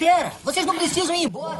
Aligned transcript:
besteira. 0.00 0.32
Vocês 0.42 0.64
não 0.66 0.74
precisam 0.74 1.14
ir 1.14 1.24
embora. 1.24 1.58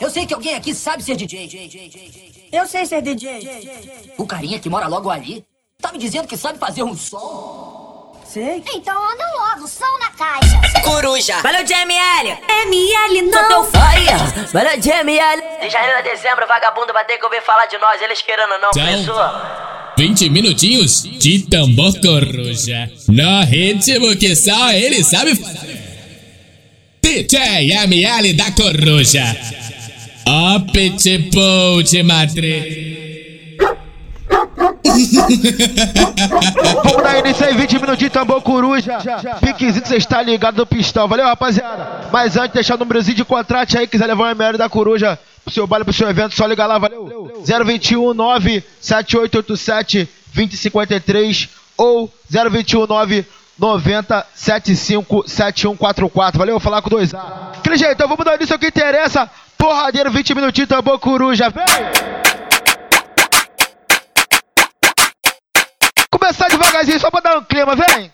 Eu 0.00 0.08
sei 0.10 0.24
que 0.24 0.32
alguém 0.32 0.54
aqui 0.54 0.74
sabe 0.74 1.02
ser 1.02 1.14
DJ. 1.14 2.48
Eu 2.50 2.66
sei 2.66 2.86
ser 2.86 3.02
DJ. 3.02 3.70
O 4.16 4.26
carinha 4.26 4.58
que 4.58 4.70
mora 4.70 4.86
logo 4.86 5.10
ali 5.10 5.44
tá 5.80 5.92
me 5.92 5.98
dizendo 5.98 6.26
que 6.26 6.36
sabe 6.36 6.58
fazer 6.58 6.82
um 6.82 6.96
som. 6.96 8.18
Sei. 8.24 8.62
Então 8.74 8.96
anda 8.96 9.24
logo, 9.36 9.66
som 9.66 9.98
na 9.98 10.10
caixa. 10.10 10.80
Coruja. 10.84 11.40
Valeu, 11.42 11.64
JML. 11.64 12.38
ML 12.64 13.32
Sou 13.32 13.40
teu 13.40 13.48
não. 13.48 13.64
faia. 13.64 14.16
Valeu, 14.52 14.78
JML. 14.80 15.42
De 15.60 15.68
janeiro 15.68 15.98
a 15.98 16.02
dezembro, 16.02 16.46
vagabundo 16.46 16.92
vai 16.92 17.04
ter 17.04 17.18
que 17.18 17.24
ouvir 17.24 17.42
falar 17.42 17.66
de 17.66 17.76
nós, 17.78 18.00
eles 18.00 18.22
querendo 18.22 18.56
não, 18.60 18.70
Tchau. 18.70 18.86
pessoa. 18.86 19.70
20 19.98 20.30
minutinhos 20.30 21.02
de 21.02 21.42
tambor 21.50 21.92
coruja. 22.00 22.88
No 23.08 23.44
ritmo 23.44 24.16
que 24.16 24.34
só 24.36 24.70
ele 24.70 25.02
sabe 25.02 25.34
fazer. 25.34 25.69
DJ 27.10 27.72
ML 27.72 28.32
da 28.34 28.52
coruja. 28.52 29.36
Ó 30.24 30.60
pitbull 30.60 31.82
de 31.82 32.04
Madrid. 32.04 33.58
Vamos 36.84 37.02
dar 37.02 37.18
início 37.18 37.46
aí, 37.46 37.56
20 37.56 37.74
minutos 37.80 37.98
de 37.98 38.10
tambor 38.10 38.40
coruja. 38.42 38.98
Fiquezinho 39.44 39.82
que 39.82 39.88
você 39.88 39.96
está 39.96 40.22
ligado 40.22 40.58
no 40.58 40.64
pistão. 40.64 41.08
Valeu, 41.08 41.26
rapaziada? 41.26 42.08
Mas 42.12 42.36
antes, 42.36 42.54
deixar 42.54 42.76
o 42.76 42.78
númerozinho 42.78 43.16
de 43.16 43.24
contrato 43.24 43.76
aí, 43.76 43.88
quiser 43.88 44.06
levar 44.06 44.28
um 44.28 44.30
ML 44.30 44.56
da 44.56 44.68
coruja 44.68 45.18
pro 45.44 45.52
seu 45.52 45.66
baile, 45.66 45.84
pro 45.84 45.92
seu 45.92 46.08
evento, 46.08 46.36
só 46.36 46.46
liga 46.46 46.64
lá, 46.64 46.78
valeu? 46.78 47.42
021 47.44 48.14
97887 48.14 50.08
2053 50.32 51.48
ou 51.76 52.08
021 52.30 52.86
9 52.86 53.26
90 53.60 54.26
75 54.34 55.24
7144. 55.28 56.38
Valeu? 56.38 56.54
Vou 56.54 56.60
falar 56.60 56.80
com 56.80 56.88
dois 56.88 57.14
A. 57.14 57.52
Aquele 57.58 57.76
jeito, 57.76 57.92
então 57.92 58.08
vamos 58.08 58.24
dar 58.24 58.36
início 58.36 58.54
ao 58.54 58.58
que 58.58 58.68
interessa. 58.68 59.28
Porradeiro, 59.58 60.10
20 60.10 60.34
minutinhos, 60.34 60.68
tambor 60.68 60.98
coruja. 60.98 61.50
Vem! 61.50 61.66
Começar 66.10 66.48
devagarzinho, 66.48 66.98
só 66.98 67.10
pra 67.10 67.20
dar 67.20 67.38
um 67.38 67.44
clima, 67.44 67.76
vem! 67.76 68.10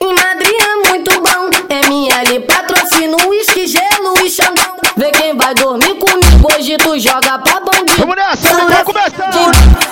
Em 0.00 0.14
Madrid 0.14 0.54
é 0.62 0.88
muito 0.88 1.10
bom. 1.20 1.50
ML 1.68 2.40
patrocina 2.40 3.16
uísque, 3.28 3.66
gelo 3.66 4.14
e 4.24 4.30
xandão. 4.30 4.76
Vê 4.96 5.10
quem 5.10 5.36
vai 5.36 5.54
dormir 5.54 5.94
comigo. 5.96 6.29
Hoje 6.42 6.76
tu 6.78 6.98
joga 6.98 7.38
pra 7.38 7.60
bandido. 7.60 7.94
Vamos 7.98 8.16
nessa, 8.16 8.48
vamos 8.54 8.82
começar! 8.82 9.30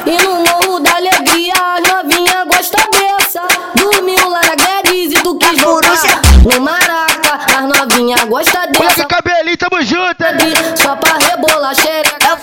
E 0.06 0.22
no 0.22 0.36
morro 0.36 0.80
da 0.80 0.96
alegria, 0.96 1.52
as 1.54 1.88
novinha 1.88 2.44
gosta 2.46 2.78
dessa. 2.90 3.42
Dormiu 3.74 4.30
lá 4.30 4.40
na 4.42 4.54
Guedes 4.54 5.12
e 5.18 5.22
tu 5.22 5.36
quis 5.36 5.60
voltar. 5.60 6.22
No 6.44 6.60
Maraca, 6.60 7.40
as 7.58 7.64
novinha 7.78 8.16
gosta 8.26 8.66
dessa. 8.66 9.04
cabelinho, 9.04 9.56
tamo 9.58 9.82
junto, 9.82 10.22
hein? 10.24 10.76
Só 10.76 10.96
pra 10.96 11.18
rebolar 11.18 11.74
xereca. 11.74 12.38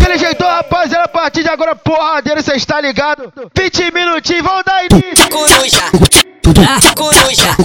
Aquele 0.00 0.18
jeitão, 0.18 0.48
rapaziada, 0.48 1.04
a 1.04 1.08
partir 1.08 1.42
de 1.42 1.48
agora, 1.48 1.76
porradeiro, 1.76 2.42
cê 2.42 2.56
está 2.56 2.80
ligado? 2.80 3.32
20 3.56 3.92
minutinhos, 3.92 4.42
vamos 4.42 4.64
dar 4.64 4.84
início! 4.84 5.28
Coruja. 5.30 5.82
Coruja. 6.96 7.56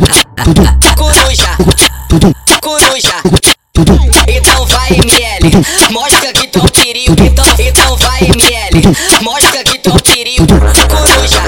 Coruja. 0.95 1.57
Coruja. 2.61 3.15
Então 4.27 4.65
vai 4.65 4.89
ML, 5.41 5.65
mostra 5.89 6.33
que 6.33 6.47
tu 6.47 6.59
é 6.59 6.61
um 6.61 6.67
perigo. 6.67 7.15
Então, 7.23 7.45
então 7.57 7.97
vai 7.97 8.19
ML, 8.21 8.97
mostra 9.21 9.63
que 9.63 9.79
tu 9.79 9.89
é 9.89 9.93
um 9.93 9.97
perigo. 9.97 10.45
Coruja. 10.87 11.41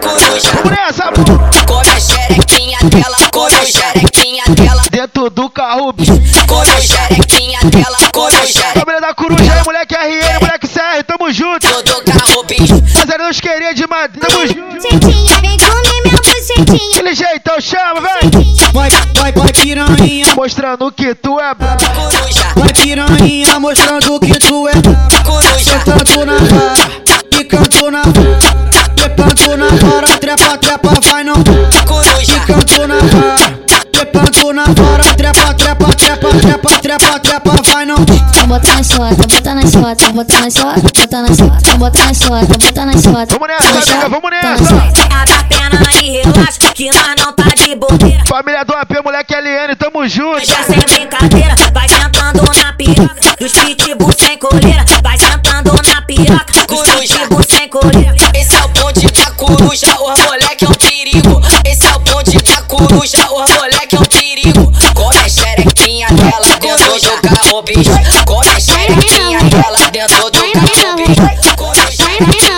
Coruja. 0.00 0.50
Vamos 0.54 0.70
nessa, 0.70 1.12
Come 1.66 1.90
a 1.90 2.00
xerequinha 2.00 2.78
dela, 2.84 3.16
coruja. 3.30 3.66
Xerequinha 3.66 4.44
dela, 4.48 4.82
dentro 4.90 5.28
do 5.28 5.50
carro, 5.50 5.92
coruja. 6.46 6.80
Xerequinha 6.80 7.60
dela, 7.64 7.98
coruja. 8.12 8.60
família 8.74 9.00
da 9.00 9.14
coruja 9.14 9.52
aí, 9.52 9.64
moleque 9.64 9.94
RN, 9.94 10.40
moleque 10.40 10.66
CR, 10.66 11.04
tamo 11.06 11.30
junto! 11.30 11.66
Todo 11.66 12.02
carro 12.04 12.42
bicho. 12.44 12.74
Rapaziada, 12.74 13.24
não 13.24 13.30
queria 13.32 13.74
de 13.74 13.86
Madrid, 13.86 14.22
tamo 14.22 14.46
junto! 14.46 15.06
Vem. 15.06 15.57
Aquele 16.60 17.14
jeitão, 17.14 17.60
chama, 17.60 18.00
vem! 18.00 18.56
Vai, 18.72 18.90
vai, 18.90 19.32
vai 19.32 19.52
piranha, 19.52 20.34
Mostrando 20.34 20.90
que 20.92 21.14
tu 21.14 21.38
é. 21.38 21.54
Coruja. 21.54 22.52
vai 22.56 22.72
piranha, 22.72 23.60
mostrando 23.60 24.20
que 24.20 24.38
tu 24.38 24.68
é 24.68 24.72
Coruja. 25.24 25.78
Tanto 25.84 26.24
na 26.24 26.36
vara, 26.38 27.44
canto 27.48 27.90
na 27.90 28.02
vara. 28.02 28.58
Canto 29.16 29.56
na 29.56 29.66
vara, 29.68 30.08
trepa, 30.18 30.58
trepa, 30.58 31.00
vai 31.02 31.24
não. 31.24 31.34
Coruja. 31.86 32.40
Canto 32.46 32.86
na 32.86 32.96
vara, 32.96 33.58
canto 34.12 34.52
na 34.52 34.64
vara 34.64 35.04
Trepa, 35.16 35.54
trepa, 35.54 35.86
trepa, 35.94 36.28
trepa, 36.28 36.70
trepa, 36.78 37.18
trepa, 37.18 37.50
vai 37.64 37.84
não. 37.84 37.96
Bota 38.46 38.72
na 38.74 38.82
chota, 38.82 39.26
bota 39.26 39.54
na 39.54 39.62
chota, 39.62 40.12
bota 40.12 40.40
na 40.40 40.50
chota, 40.50 40.80
bota 40.80 41.22
na 41.22 41.34
chota, 41.34 41.76
bota 41.76 42.04
na 42.04 42.14
chota, 42.14 42.58
bota 42.58 42.86
na 42.86 42.92
chota. 42.92 43.38
Vamos 43.38 43.48
nessa, 43.48 44.08
vamos 44.08 44.30
nessa! 44.30 45.37
A 46.38 46.72
que 46.72 46.86
nós 46.86 47.14
não 47.18 47.32
tá 47.32 47.48
de 47.56 47.74
bobeira. 47.74 48.24
Família 48.26 48.64
do 48.64 48.72
AP, 48.72 49.02
moleque 49.04 49.34
LN, 49.34 49.74
tamo 49.76 50.06
junto! 50.06 50.46
Já 50.46 50.62
sem 50.62 50.78
brincadeira, 50.78 51.54
vai 51.74 51.88
sentando 51.88 52.44
na 52.62 52.72
piroca 52.74 53.36
dos 53.40 53.52
pitbull 53.52 54.12
sem 54.16 54.38
coleira. 54.38 54.84
Vai 55.02 55.18
sentando 55.18 55.72
na 55.72 56.02
piroca 56.02 56.66
dos 56.68 56.82
pitbull 56.82 57.42
sem 57.42 57.68
coleira. 57.68 58.14
Esse 58.34 58.54
é 58.54 58.64
o 58.64 58.68
bonde 58.68 59.06
da 59.10 59.30
coruja, 59.32 59.88
o 59.98 60.16
moleque 60.22 60.64
é 60.64 60.68
um 60.68 60.72
perigo. 60.74 61.42
Esse 61.64 61.86
é 61.86 61.94
o 61.96 61.98
bonde 61.98 62.38
da 62.38 62.62
coruja, 62.62 63.18
o 63.30 63.40
moleque 63.54 63.96
é 63.96 63.98
um 63.98 64.04
perigo. 64.04 64.72
Come 64.94 65.18
a 65.18 65.28
xerequinha 65.28 66.06
dela 66.08 66.46
dentro 66.60 67.00
do 67.00 67.28
carro, 67.28 67.62
bicho. 67.62 67.90
Come 68.24 68.48
a 68.48 68.60
xerequinha 68.60 69.40
dela 69.40 69.90
dentro 69.90 70.30
do 70.30 70.38
carro, 70.52 70.96
bicho. 70.96 71.56
Coruja, 71.56 72.57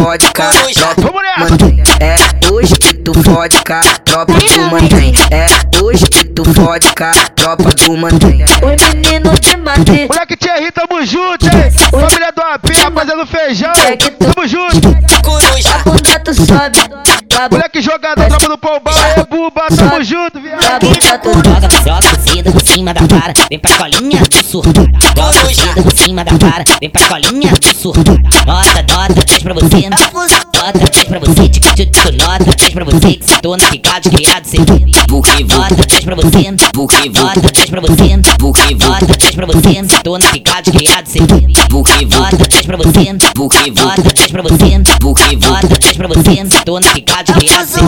que 0.00 0.04
tu 0.04 0.04
fode 0.04 0.32
com 0.32 0.42
a 0.42 0.52
Coruja. 0.52 0.94
tropa 0.94 1.12
mantém. 1.38 1.82
É 2.00 2.50
hoje 2.50 2.74
que 2.74 2.94
tu 2.94 3.12
fode 3.22 3.62
com 3.64 3.72
a 3.74 3.80
tropa 3.80 4.32
do 4.32 4.62
mantém. 4.70 5.14
É 5.30 5.82
hoje 5.82 6.06
que 6.06 6.24
tu 6.24 6.44
fode 6.54 6.94
com 6.94 7.04
a 7.04 7.12
tropa 7.36 7.64
do 7.64 7.96
mantém. 7.96 8.44
Oi 8.62 8.76
menino 8.94 9.32
de 9.38 9.56
Madrid. 9.58 10.08
Moleque 10.08 10.36
Thierry, 10.36 10.72
tamo 10.72 11.04
junto, 11.04 11.46
hein? 11.46 11.70
Família 11.90 12.32
do 12.32 12.42
AP, 12.42 12.70
rapaziada 12.82 13.24
do 13.24 13.26
feijão, 13.26 13.72
tamo 14.18 14.48
junto! 14.48 14.88
coruja, 15.22 15.78
Bunda 15.84 16.20
tu 16.24 16.34
sobe, 16.34 17.19
Moleque 17.50 17.80
jogador, 17.80 18.28
tropa 18.28 18.48
do 18.48 18.58
pombal, 18.58 18.94
é 19.16 19.24
buba, 19.24 19.66
tamo 19.74 20.04
junto, 20.04 20.40
viado! 20.40 20.80
tu 20.80 21.32
Joga, 21.32 21.68
joga 21.84 22.20
cima, 22.26 22.52
por 22.52 22.60
cima 22.60 22.92
da 22.92 23.06
cara, 23.06 23.32
vem 23.48 23.58
pra 23.58 23.76
colinha 23.76 24.20
do 24.22 24.44
surtada. 24.44 24.90
Joga 25.16 25.54
cima, 25.54 25.74
por 25.74 25.96
cima 25.96 26.24
da 26.24 26.38
cara, 26.38 26.64
vem 26.80 26.90
pra 26.90 27.06
colinha 27.06 27.52
do 27.52 27.74
surtada. 27.74 28.20
Nota, 28.46 28.86
nota, 28.92 29.22
três 29.24 29.42
pra 29.42 29.54
você, 29.54 29.88
nota, 29.88 30.90
três 30.90 31.04
pra 31.04 31.18
você, 31.18 31.48
tic, 31.48 31.74
tic, 31.74 31.96
nota, 32.20 32.44
três 32.56 32.74
pra 32.74 32.84
você, 32.84 33.14
que 33.14 33.24
se 33.24 33.40
torna 33.40 33.64
picado, 33.66 34.10
criado, 34.10 34.44
sem 34.44 34.60
Buque, 35.08 35.44
nota, 35.44 35.74
três 35.76 36.04
pra 36.04 36.14
você, 36.16 36.52
buque, 36.74 37.08
nota, 37.08 37.40
três 37.40 37.70
pra 37.70 37.80
você, 37.80 38.16
buque, 38.38 38.74
nota, 38.74 39.06
três 39.06 39.34
pra 39.34 39.46
você, 39.46 39.84
se 39.88 40.02
torna 40.02 40.28
picado, 40.28 40.72
criado, 40.72 41.06
sem 41.06 41.22
Buque, 41.70 42.04
nota, 42.04 42.36
três 42.36 42.66
pra 42.66 42.76
você, 42.76 43.12
buque, 43.34 43.70
nota, 43.70 44.02
três 44.02 44.30
pra 44.30 44.42
você, 44.42 44.78
nota, 44.78 45.76
três 45.76 45.96
pra 45.96 46.08
você, 46.08 46.46
se 46.50 46.64
torna 46.64 46.90
criado, 47.24 47.66
sem 47.66 47.82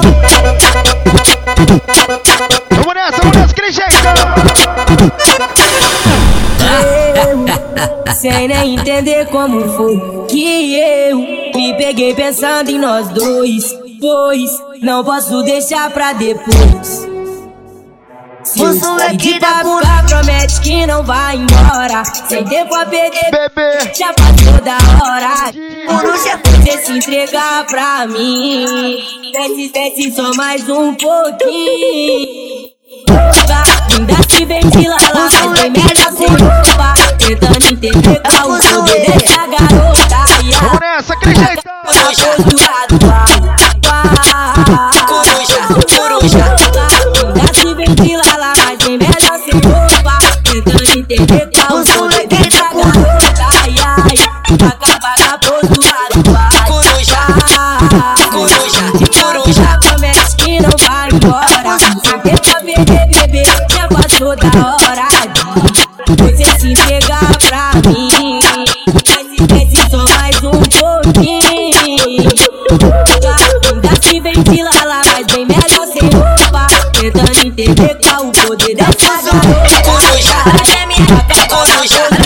Vamos 2.70 2.94
nessa, 2.94 3.16
vamos 3.22 3.36
nessa, 3.36 3.52
aquele 3.52 3.72
jeitão! 3.72 4.14
Sem 8.14 8.48
nem 8.48 8.74
entender 8.74 9.26
como 9.26 9.68
foi 9.76 10.26
que 10.28 10.76
eu 10.76 11.16
me 11.16 11.74
peguei 11.76 12.14
pensando 12.14 12.70
em 12.70 12.78
nós 12.78 13.08
dois. 13.08 13.76
Pois 14.00 14.50
não 14.82 15.04
posso 15.04 15.42
deixar 15.42 15.90
pra 15.90 16.12
depois. 16.12 17.08
Se 18.44 18.60
eu 18.60 18.74
sair 18.74 19.16
de 19.16 19.38
papá, 19.38 20.04
promete 20.08 20.60
que 20.60 20.86
não 20.86 21.04
vai 21.04 21.36
embora. 21.36 22.04
Sem 22.28 22.44
tempo 22.44 22.74
a 22.74 22.84
perder, 22.84 23.30
Bebê! 23.30 23.92
já 23.94 24.12
passou 24.12 24.60
da 24.62 24.76
hora. 25.04 25.52
Coruja, 25.86 26.40
você 26.62 26.78
se 26.78 26.92
entregar 26.92 27.66
pra 27.66 28.06
mim. 28.06 29.02
Desce, 29.32 29.72
desce 29.72 30.12
só 30.14 30.32
mais 30.34 30.68
um 30.68 30.94
pouquinho. 30.94 32.70
Ainda 33.98 34.14
se 34.28 34.44
ventila 34.44 34.96
lá, 35.14 35.28
mas 35.32 35.60
bem 35.60 35.70
melhor 35.70 36.12
sem 36.16 36.26
roupa 36.28 36.94
Tentando 37.18 37.72
entender 37.72 38.22
qual 38.22 38.50
o 38.50 38.58
poder 38.58 39.06
dessa 39.06 39.46
garota 39.46 40.22
posturado, 42.22 42.98
vai, 43.06 43.32
vai. 43.84 44.12
Coruja, 45.06 45.60
coruja. 45.96 46.44
Ainda 47.26 47.54
se 47.54 47.74
ventila 47.74 48.36
lá, 48.38 48.52
mas 48.64 48.78
bem 48.78 48.98
melhor 48.98 49.38
sem 49.44 49.60
roupa. 49.60 50.18
Tentando 50.44 50.98
entender 50.98 51.61
já 64.22 64.28
passou 64.28 64.36
da 64.36 64.76
hora 64.76 65.08
você 66.18 66.60
se 66.60 66.72
entregar 66.72 67.36
pra 67.48 67.72
mim. 67.90 68.38
Mas 68.86 69.46
desce 69.48 69.90
só 69.90 70.04
mais 70.16 70.36
um 70.42 70.50
pouquinho. 70.52 71.42
Ainda 73.72 74.02
se 74.02 74.20
ventila 74.20 74.70
lá, 74.84 75.02
mas 75.12 75.26
bem 75.26 75.46
melhor 75.46 75.86
sem 75.86 76.08
roupa. 76.10 76.66
Tentando 76.92 77.46
entender 77.46 77.98
qual 78.00 78.28
o 78.28 78.32
poder 78.32 78.74
dessa 78.76 79.22
garota. 79.22 79.82
Coruja, 79.82 80.34
coruja, 80.44 80.76
coruja, 81.48 81.48
coruja, 81.48 82.21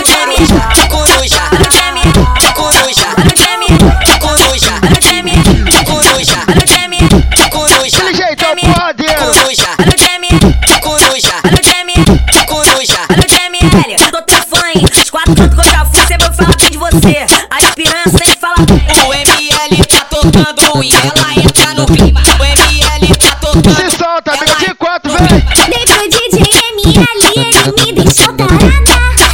me 27.73 27.91
deixou 27.91 28.33
tarada. 28.33 28.67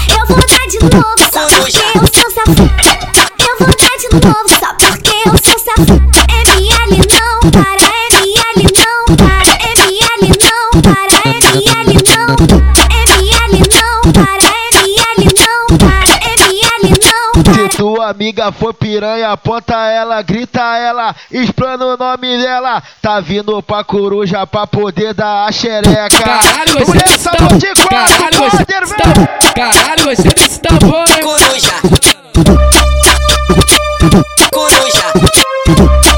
Eu 0.10 0.26
vou 0.28 0.38
dar 0.38 0.66
de 0.68 0.80
novo, 0.80 1.16
só 1.32 1.46
porque 1.48 1.84
eu 1.94 2.08
sou 2.14 2.32
safada. 2.32 2.66
Eu 3.40 3.54
vou 3.60 3.68
dar 3.68 3.96
de 4.00 4.08
novo, 4.12 4.50
só 4.50 4.74
porque 4.74 5.16
eu 5.26 5.38
sou 5.38 5.60
safada. 5.60 6.02
ML 6.34 6.94
não 7.12 7.40
para, 7.52 7.88
ML 8.12 8.60
não 8.74 9.06
para, 9.16 9.54
ML 9.70 10.24
não 10.42 10.82
para, 10.82 11.14
ML 11.30 11.84
não 11.94 12.28
para, 12.42 12.68
ML 13.06 13.62
não 13.72 14.02
para, 14.14 14.50
ML 14.74 15.24
não 15.40 15.78
para, 15.78 16.12
ML 16.40 16.90
não 17.04 17.44
para. 17.44 17.54
Se 17.54 17.78
tua 17.78 18.10
amiga 18.10 18.52
for 18.52 18.74
piranha, 19.04 19.32
aponta 19.34 19.76
ela, 19.90 20.22
grita 20.22 20.62
ela, 20.78 21.14
explana 21.30 21.86
o 21.86 21.98
nome 21.98 22.38
dela. 22.38 22.82
Tá 23.02 23.20
vindo 23.20 23.62
pra 23.62 23.84
coruja 23.84 24.48
pra 24.48 24.66
poder 24.66 25.14
dar 25.14 25.46
a 25.46 25.52
xereca. 25.52 26.10
Caralho, 26.10 26.86
você 26.86 27.18
sabor 27.18 27.38
tambor. 27.40 27.58
de 27.58 27.68
quatro, 27.68 28.18
Caralho, 28.18 28.38
você 28.38 28.58
vem. 28.58 28.98
tambor. 28.98 29.28
Caralho, 29.54 30.04
você 30.04 30.30
desse 30.30 30.60
tambor, 30.62 31.06
hein? 31.10 31.22
Coruja. 31.22 31.74
Coruja, 34.54 35.14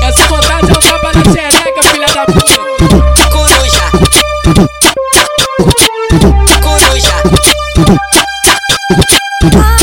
Essa 0.08 0.28
vontade 0.28 0.70
é 0.70 0.74
um 0.74 0.80
tapa 0.80 1.12
na 1.14 1.24
xereca, 1.24 1.84
filha 1.84 2.08
da 2.08 2.26
puta. 2.26 2.56
coruja. 3.32 3.86
Coruja, 6.62 7.16
novinha 8.96 9.75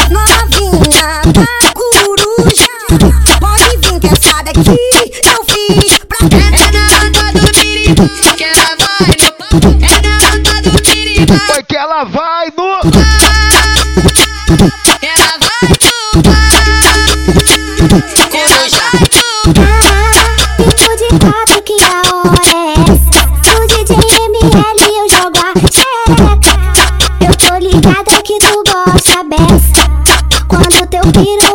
tú. 31.13 31.52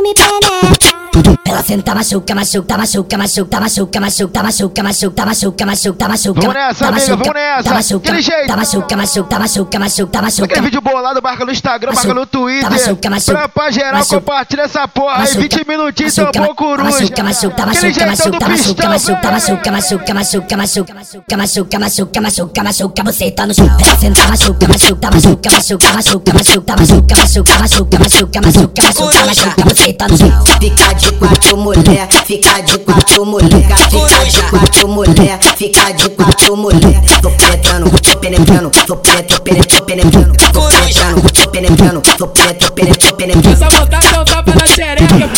Senta, 1.67 1.93
machuca, 1.93 2.33
machuca, 2.33 2.77
machuca, 2.77 3.17
machuca, 3.17 3.59
machuca, 3.59 3.99
machuca, 3.99 3.99
machuca, 3.99 4.83
machuca, 4.83 4.83
machuca, 4.83 5.65
machuca, 5.65 6.07
machuca. 6.07 6.39
Vamos 6.41 6.55
nessa, 6.55 6.79
tá 6.79 6.87
amiga, 6.87 7.01
machuca, 7.01 7.17
vamos 7.17 7.33
nessa. 7.33 7.63
Tá 7.63 7.73
machuca, 7.75 8.07
Aquele 8.07 8.21
jeito. 8.21 8.47
tá 8.47 8.55
machuca, 8.57 8.95
machuca, 8.97 9.39
machuca, 9.39 9.79
machuca, 9.79 10.21
machuca. 10.21 10.45
Aquele 10.45 10.61
vídeo 10.61 10.81
bolado, 10.81 11.21
marca 11.21 11.43
no 11.45 11.51
Instagram, 11.51 11.91
marca 11.93 12.13
no 12.13 12.25
Twitter. 12.25 12.69
machuca, 12.71 13.09
machuca, 13.09 13.33
pra, 13.33 13.49
pra 13.49 13.71
geral, 13.71 13.93
machuca, 13.95 14.15
compartilha 14.21 14.61
essa 14.61 14.87
porra 14.87 15.15
aí. 15.15 15.19
machuca, 15.21 15.39
20 15.41 15.67
minutinhos, 15.67 16.17
machuca, 16.17 16.31
tambor 16.39 16.55
coruja. 16.55 16.83
Machuca, 16.89 17.23
machuca, 17.23 17.63
Aquele 17.63 17.65
machuca, 17.65 17.93
jeitão 17.93 18.31
do 18.31 18.31
machuca, 18.31 18.47
machuca, 18.47 18.73
pistão, 18.73 18.91
machuca, 18.91 19.31
machuca, 19.31 19.71
machuca, 19.71 20.13
machuca, 20.13 20.57
machuca, 20.57 20.95
machuca, 20.95 21.37
machuca, 21.37 21.79
machuca, 21.81 22.21
machuca, 22.21 22.63
machuca, 22.63 23.03
você 23.03 23.31
tá 23.31 23.45
no 23.45 23.53
chão. 23.53 23.65
Ela 23.67 23.97
senta, 23.97 24.27
machuca, 24.27 24.67
machuca, 24.67 25.11
machuca, 25.11 25.49
machuca, 25.51 25.91
machuca, 25.91 26.33
machuca, 26.33 26.73
machuca, 26.73 26.75
machuca, 26.77 27.57
machuca, 27.59 27.99
machuca, 27.99 27.99
machuca, 27.99 28.41
machuca, 28.41 29.25
machuca, 29.25 29.63
você 29.75 29.93
tá 29.93 30.07
no 30.07 30.17
chão. 30.17 30.45
Fica 30.59 30.93
de 30.93 31.11
quatro 31.11 31.56
mulher, 31.57 32.07
fica 32.25 32.61
de 32.61 32.77
quatro 32.79 33.25
mulher, 33.25 33.75
fica 33.89 34.25
de 34.29 34.41
quatro 34.49 34.87
mulher, 34.87 35.39
fica 35.57 35.91
de 35.91 36.09
quatro 36.09 36.55
mulher. 36.55 37.01
Tô 37.21 37.29
penetrando, 37.31 37.89
tô 37.89 38.17
penetrando, 38.19 38.69
tô 38.69 38.77
penetrando, 38.79 38.85
tô 38.85 38.95
penetrando, 38.97 39.51
tô 39.77 39.87
penetrando, 39.87 40.37
tô 40.37 40.47
penetrando, 40.47 40.47
tô 40.47 40.47
penetrando, 40.47 40.47
tô 40.47 40.57
penetrando. 40.57 41.33
tô 41.33 41.41
penetrando, 41.41 41.41
tô 41.41 41.49
penetrando, 41.49 42.01
tô 42.01 42.27
penetrando, 42.27 42.57
tô 42.57 42.67
penetrando, 42.67 42.67
tô 42.67 42.67
penetrando, 42.67 42.67
tô 42.67 42.67
penetrando, 42.67 42.67
tô 42.67 42.67
penetrando, 42.67 42.67
tô 42.67 42.67
penetrando, 42.67 42.67
tô 42.67 42.67
penetrando, 42.67 42.67
tô 42.67 42.71
penetrando, 42.71 42.97
tô 42.97 43.15
penetrando, 43.15 43.49
eu 43.49 43.57
só 43.57 43.69
vou 43.77 43.85
dar 43.87 44.01
seu 44.03 44.25
tapa 44.25 44.51
na 44.51 44.57
tô 44.57 44.65
penetrando, 45.07 45.27
tô 45.27 45.33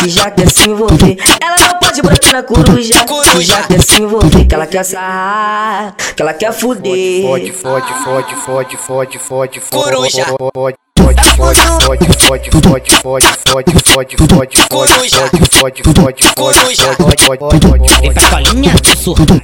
que 0.00 0.08
já 0.08 0.28
quer 0.32 0.48
se 0.48 0.68
envolver. 0.68 1.16
Ela 1.40 1.56
não 1.68 1.78
pode 1.78 2.02
brotar 2.02 2.32
na 2.32 2.42
coruja 2.42 3.04
que 3.04 3.42
já 3.42 3.62
quer 3.62 3.80
se 3.80 4.02
envolver. 4.02 4.44
Que 4.44 4.54
ela 4.56 4.66
quer 4.66 4.84
sarrar, 4.84 5.94
que 6.16 6.22
ela 6.22 6.34
quer 6.34 6.52
fuder. 6.52 7.22
Fode, 7.22 7.52
fode, 7.52 7.94
fode, 8.02 8.34
fode, 8.34 8.76
fode, 8.76 9.18
fode, 9.20 9.60
fode. 9.60 9.84
Coruja. 9.84 10.24
Fode, 10.24 10.36
fode, 10.36 10.50
fode, 10.52 10.76
fode, 10.98 11.22
fode, 11.36 11.60
fode, 11.84 12.50
fode, 12.50 12.90
fode, 13.02 13.26
fode, 13.46 14.16
fode, 14.26 14.56
Coruja. 14.68 15.16
fode, 15.16 15.58
fode, 15.58 15.82
fode, 15.82 15.82
fode, 15.92 16.34
Coruja. 16.34 16.94
fode, 16.94 17.24
fode, 17.24 18.00
Vem 18.00 18.12
pra 18.12 18.28
colinha 18.30 18.74
do 18.74 18.96
surtado. 18.96 19.42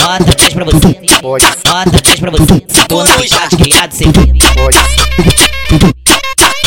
Nota, 0.00 0.32
três 0.36 0.54
pra 0.54 0.64
você. 0.64 1.00
fode, 1.20 1.44
Nota, 1.66 2.02
três 2.02 2.20
pra 2.20 2.30
você. 2.30 2.60
Picado, 2.60 3.56
criado, 3.56 3.92
você. 3.92 4.04
fode. 4.04 4.78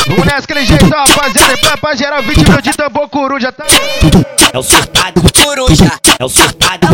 Vamos 0.08 0.26
nessa, 0.26 0.40
aquele 0.40 0.66
jeitão, 0.66 0.90
rapaziada. 0.90 1.58
Pra, 1.58 1.78
pra 1.78 1.96
geral, 1.96 2.22
20 2.24 2.38
minutos 2.38 2.64
de 2.64 2.74
tambor 2.78 3.08
coruja, 3.10 3.52
tá? 3.52 3.66
É 4.54 4.58
o 4.58 4.64
surtado. 4.64 5.22
Coruja, 5.44 5.92
É 6.20 6.26
o 6.26 6.30
surtado. 6.30 6.88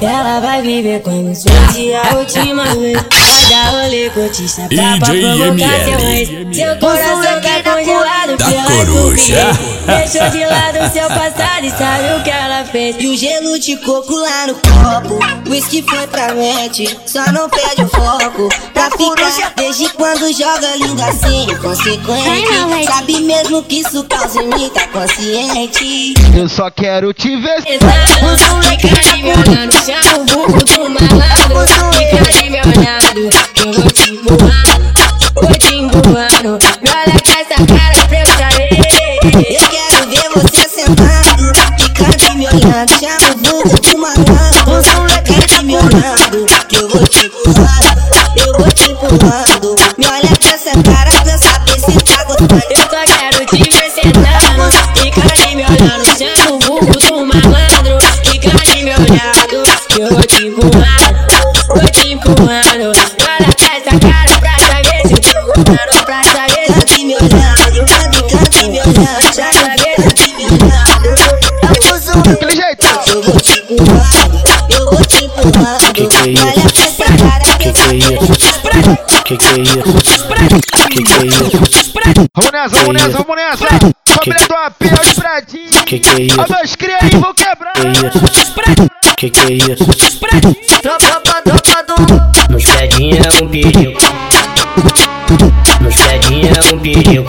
Ela 0.00 0.40
vai 0.40 0.62
viver 0.62 1.00
como 1.02 1.34
se 1.34 1.48
fosse 1.48 1.92
a 1.94 2.16
última 2.16 2.64
vez. 2.74 2.98
Vai 3.00 3.44
dar 3.50 3.70
rolê 3.70 4.10
cotista 4.10 4.62
pra 4.68 4.98
provocar 4.98 5.84
seu 5.84 6.08
ex. 6.08 6.56
Seu 6.56 6.76
coração 6.76 7.40
tá 7.40 7.70
congelado 7.70 8.36
Da 8.36 8.46
pela 8.46 8.86
coruja. 8.86 9.36
Deixou 9.86 10.30
de 10.30 10.44
lado 10.44 10.92
seu 10.92 11.08
passado 11.08 11.64
e 11.64 11.70
sabe 11.70 12.18
o 12.18 12.22
que 12.24 12.30
ela 12.30 12.64
fez. 12.64 12.96
E 12.98 13.06
o 13.06 13.16
gelo 13.16 13.58
de 13.58 13.76
coco 13.76 14.14
lá 14.14 14.46
no 14.48 14.54
copo. 14.54 15.48
Whisky 15.48 15.82
foi 15.82 16.06
pra 16.08 16.34
mente, 16.34 16.98
só 17.06 17.30
não 17.32 17.48
perde 17.48 17.82
o 17.82 17.88
foco. 17.88 18.48
Pra 18.72 18.90
ficar 18.90 19.52
desde 19.56 19.88
quando 19.90 20.32
joga 20.32 20.76
linda 20.76 21.06
assim, 21.06 21.44
inconsequente. 21.44 22.86
Sabe 22.86 23.20
mesmo 23.20 23.62
que 23.62 23.80
isso 23.80 24.02
causa 24.04 24.42
em 24.42 24.48
mim, 24.48 24.70
tá 24.70 24.88
consciente. 24.88 26.14
Eu 26.36 26.48
só 26.48 26.70
quero 26.70 27.12
te 27.12 27.36
ver. 27.36 27.58
Os 27.60 28.48
moleques 28.48 28.90
me 29.22 29.65
olhando, 29.66 29.72
chama 29.84 30.18
o 30.18 30.24
burro 30.24 30.64
do 30.64 30.90
malandro. 30.90 31.66
Fica 31.96 32.22
de 32.32 32.50
meu 32.50 32.64
lado, 32.84 33.30
eu 33.64 33.72
vou 33.72 33.90
te 33.90 34.12
empurrar. 34.12 34.64
Vou 35.34 35.52
te 35.58 35.74
empurrando, 35.74 36.58
me 36.82 36.90
olha 36.90 37.20
com 37.20 37.32
essa 37.32 37.66
cara 37.66 38.06
pra 38.08 38.20
eu 38.20 39.60
quero 39.68 40.08
ver 40.08 40.28
você 40.34 40.68
sentado, 40.68 41.52
fica 41.78 42.16
de 42.16 42.36
me 42.36 42.46
olhando, 42.46 42.90
chama 42.98 43.32
o 43.32 43.38
burro 43.38 43.80
de 43.80 43.96
malandro 43.96 44.78
Os 44.78 44.86
moleque 44.94 45.64
me 45.64 45.76
olhando 45.76 46.46
Que 46.68 46.76
eu 46.76 46.88
vou 46.88 47.06
te 47.06 47.25
Daquele 72.24 72.52
jeito. 72.52 72.86
eu 73.12 73.22
vou 73.22 73.40
te 73.40 73.60
empurrando, 73.60 74.42
eu 74.70 74.90
vou 74.90 75.04
te 75.04 75.24
empurrando. 75.24 75.92
Que 75.92 76.06
que 76.06 76.16
é 76.16 76.28
isso? 76.30 76.68
Que 77.58 77.72
que 77.72 77.82
é 77.82 77.94
isso? 77.94 78.26
Que 79.24 79.36
que 79.36 79.46
é 79.46 79.58
isso? 79.58 79.82
Que 80.88 81.02
que 81.02 81.12
é 81.12 81.26
isso? 81.26 81.50
Vamos 82.34 82.52
nessa, 82.52 82.76
vamos 82.76 82.94
nessa, 82.94 83.10
vamos 83.10 83.36
nessa. 83.36 83.66
Família 84.06 84.48
do 84.48 84.54
AP, 84.54 84.82
os 85.04 85.12
pratinhos. 85.14 85.80
Que 85.84 85.98
que 85.98 86.08
é 86.08 86.20
isso? 86.22 86.40
Ó, 86.40 86.46
meus 86.48 86.76
cria 86.76 86.98
aí, 87.00 87.10
vou 87.10 87.34
quebrar. 87.34 87.74
Que? 89.16 89.30
Que 89.30 89.40
é 89.40 89.52
isso? 89.52 89.84
tropa, 90.82 91.42
tropa 91.42 91.82
do 91.82 92.52
Nos 92.52 92.64
pedinha 92.64 93.20
é 93.22 93.44
um 93.44 93.48
perigo. 93.48 93.98
Nos 95.80 95.96
pedinha 95.96 96.52
é 96.52 96.74
um 96.74 96.78
perigo. 96.78 97.28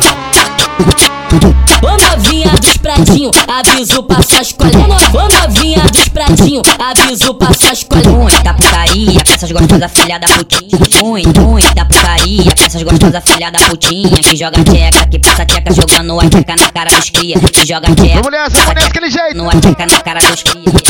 Ô 1.81 1.97
novinha 1.97 2.56
dos 2.59 2.77
pratinhos, 2.77 3.31
aviso 3.47 4.03
pra 4.03 4.21
suas 4.21 4.51
colegas. 4.53 5.03
Ô 5.13 5.41
novinha 5.41 5.81
dos 5.91 6.07
pratinhos, 6.09 6.67
aviso 6.79 7.33
pra 7.35 7.53
suas 7.53 7.83
colegas. 7.83 8.13
Muita 8.13 8.53
putaria, 8.53 9.23
peças 9.23 9.51
gostosas, 9.51 9.91
filha 9.93 10.19
da 10.19 10.27
putinha. 10.27 10.79
Muito, 11.03 11.41
muita 11.41 11.85
putaria, 11.85 12.51
peças 12.55 12.83
gostosas, 12.83 13.23
filha 13.25 13.51
da 13.51 13.59
putinha. 13.59 14.17
Que 14.17 14.35
joga 14.35 14.63
tcheca, 14.63 15.07
que 15.07 15.19
passa 15.19 15.45
tcheca, 15.45 15.73
jogando 15.73 16.19
a 16.19 16.29
tcheca 16.29 16.55
na 16.55 16.71
cara 16.71 16.89
dos 16.89 17.09
cria. 17.09 17.39
Que 17.39 17.67
joga 17.67 17.87
tcheca, 17.95 18.15
Vamos 18.15 18.31
nessa, 18.31 18.57
vamos 18.57 18.75
nessa, 18.75 18.87
aquele 18.87 19.09
jeito. 19.09 19.37
no 19.37 19.49
a 19.49 19.53
tcheca 19.53 19.85
na 19.85 19.99
cara 19.99 20.19
dos 20.19 20.43
cria. 20.43 20.87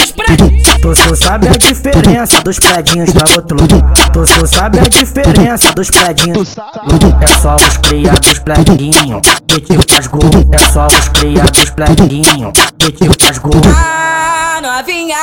Tu 0.82 0.96
só 0.96 1.16
sabe 1.16 1.48
a 1.48 1.52
diferença 1.52 2.42
dos 2.42 2.60
predinhos 2.60 3.12
pra 3.12 3.26
outro 3.36 3.58
lugar. 3.60 3.94
Tu 4.14 4.26
só 4.28 4.46
sabe 4.46 4.80
a 4.80 4.84
diferença 4.84 5.72
dos 5.74 5.90
predinhos. 5.90 6.56
É 7.22 7.28
só 7.42 7.56
os 7.56 7.78
cria 7.78 8.12
dos 8.14 8.40
predinhos. 8.40 9.22
Que 9.48 9.62
tipo 9.62 9.84
faz 9.92 10.08
gol. 10.08 10.22
É 10.52 10.58
só 10.72 10.88
os 10.88 11.08
cria 11.10 11.44
tipo 11.58 13.50
gol. 13.50 13.62
Ah, 13.76 14.60
novinha, 14.62 15.18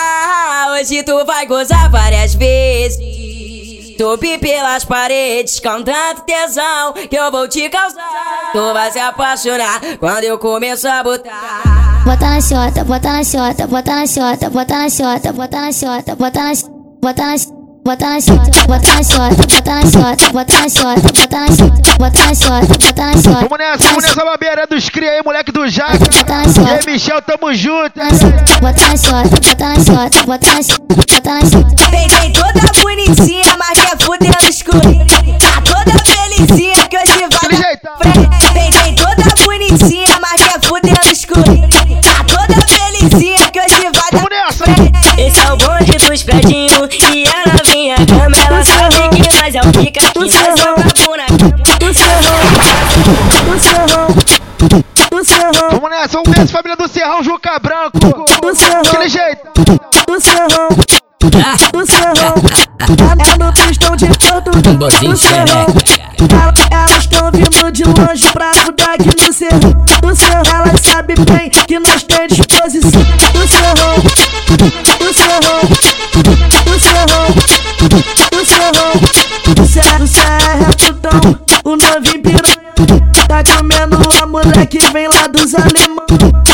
hoje 0.72 1.02
tu 1.02 1.24
vai 1.24 1.46
gozar 1.46 1.90
várias 1.90 2.34
vezes. 2.34 3.96
Tupi 3.96 4.38
pelas 4.38 4.84
paredes 4.84 5.60
com 5.60 5.82
tanto 5.82 6.22
tesão 6.22 6.92
que 6.92 7.14
eu 7.14 7.30
vou 7.30 7.46
te 7.46 7.68
causar. 7.68 8.50
Tu 8.52 8.72
vai 8.72 8.90
se 8.90 8.98
apaixonar 8.98 9.80
quando 10.00 10.24
eu 10.24 10.38
começar 10.38 10.98
a 10.98 11.04
botar. 11.04 12.02
Bota 12.04 12.28
na 12.28 12.40
xota, 12.40 12.84
bota 12.84 13.12
na 13.12 13.24
xota, 13.24 13.66
bota 13.68 13.94
na 13.94 14.06
xota, 14.06 14.50
bota 14.50 14.76
na 14.76 14.90
xota, 14.90 15.32
bota 15.32 15.60
na 15.60 15.72
xota, 15.72 16.16
bota 16.16 16.40
na 16.42 16.52
bota 17.00 17.26
na 17.26 17.53
Bota 17.84 18.08
na 18.08 18.18
xota, 18.20 18.66
bota 18.66 18.94
na 18.94 19.02
xota, 19.02 19.46
bota 19.46 19.74
na 19.74 19.82
xota, 19.82 20.32
bota 20.32 20.58
na 20.58 20.68
xota, 20.70 21.12
bota 21.12 21.38
na 21.38 21.48
xota, 21.48 21.98
bota 21.98 22.26
na 22.26 22.34
xota, 22.34 22.78
bota 22.80 23.04
na 23.04 23.12
xota. 23.12 23.40
Vamos 23.42 23.58
nessa, 23.58 23.84
vamos 23.88 24.02
nessa 24.04 24.24
babeira 24.24 24.66
dos 24.66 24.88
cria 24.88 25.10
aí, 25.10 25.22
moleque 25.22 25.52
do 25.52 25.68
Jaca. 25.68 25.98
Bota 25.98 26.34
na 26.34 26.44
E 26.44 26.54
xota, 26.54 26.70
aí, 26.72 26.80
Michel, 26.86 27.22
tamo 27.22 27.52
junto. 27.52 28.00
bota 28.62 28.88
na 28.88 28.96
xota, 28.96 29.28
bota 29.40 29.68
na 29.68 29.74
xota, 29.76 30.26
bota 30.26 30.46
na 30.54 30.62
xota, 30.62 30.94
bota 30.96 31.34
na 31.34 31.40
xota. 31.42 31.90
Peguei 31.90 32.32
toda 32.32 32.80
bonitinha, 32.80 33.56
mas 33.58 33.78
quer 33.78 34.02
fuder 34.02 34.34
no 34.42 34.48
escuro. 34.48 34.80
Tá 35.38 35.60
toda 35.60 36.04
felizinha 36.04 36.88
que 36.88 36.96
hoje 36.96 37.18
vai 37.18 37.28
frente. 37.30 37.80
Peguei 38.54 38.94
toda 38.94 39.44
bonitinha, 39.44 40.18
mas 40.22 40.40
quer 40.42 40.60
fuder 40.66 40.98
no 41.04 41.12
escuro. 41.12 41.44
Tá 42.00 42.24
toda 42.24 42.66
felizinha 42.66 43.43
nós 49.54 49.66
é 49.66 49.68
o 49.68 49.72
pica 49.72 50.00
que 50.00 50.18
nós 50.18 50.32
joga 50.32 50.48
na 51.16 51.24
Vamos 55.10 55.90
nessa, 55.90 56.18
vamos 56.18 56.36
nessa, 56.36 56.52
família 56.52 56.76
do 56.76 56.88
Serrão, 56.88 57.22
Juca 57.22 57.58
Branco. 57.60 57.98
Aquele 58.84 59.08
jeito. 59.08 59.48
do 60.06 60.20
serrão, 60.20 60.68
do 61.72 61.86
serrão. 61.86 62.34
É 62.84 63.38
no 63.38 63.52
pistão 63.52 63.96
de 63.96 64.06
Tamborzinho 64.62 65.12
do 65.12 65.16
serrão. 65.16 65.66
Ela- 66.30 66.54
Elas 66.70 66.90
estão 66.98 67.30
vindo 67.32 67.72
de 67.72 67.84
longe 67.84 68.32
pra 68.32 68.52
fuder 68.54 68.88
aqui 68.90 69.26
no 69.26 69.32
serrão. 69.32 69.60
Do 70.02 70.16
serrão, 70.16 70.42
elas 70.66 70.80
sabem 70.80 71.16
bem 71.16 71.50
que 71.50 71.78
nós 71.78 72.02
tem 72.02 72.26
disposição. 72.28 72.90
Do 72.90 73.48
serrão, 73.48 73.94
do 74.98 75.14
serrão, 75.14 75.60
do 76.18 76.24
serrão, 76.24 76.64
do 76.64 76.80
serrão. 76.80 78.33
É 80.20 80.92
putão, 80.92 81.38
o 81.64 81.76
novinho 81.76 82.22
piranha. 82.22 82.64
Tá 83.28 83.42
comendo 83.56 83.98
a 84.22 84.26
mulher 84.26 84.66
que 84.66 84.78
vem 84.92 85.08
lá 85.08 85.26
dos 85.26 85.54
alemão. 85.54 86.04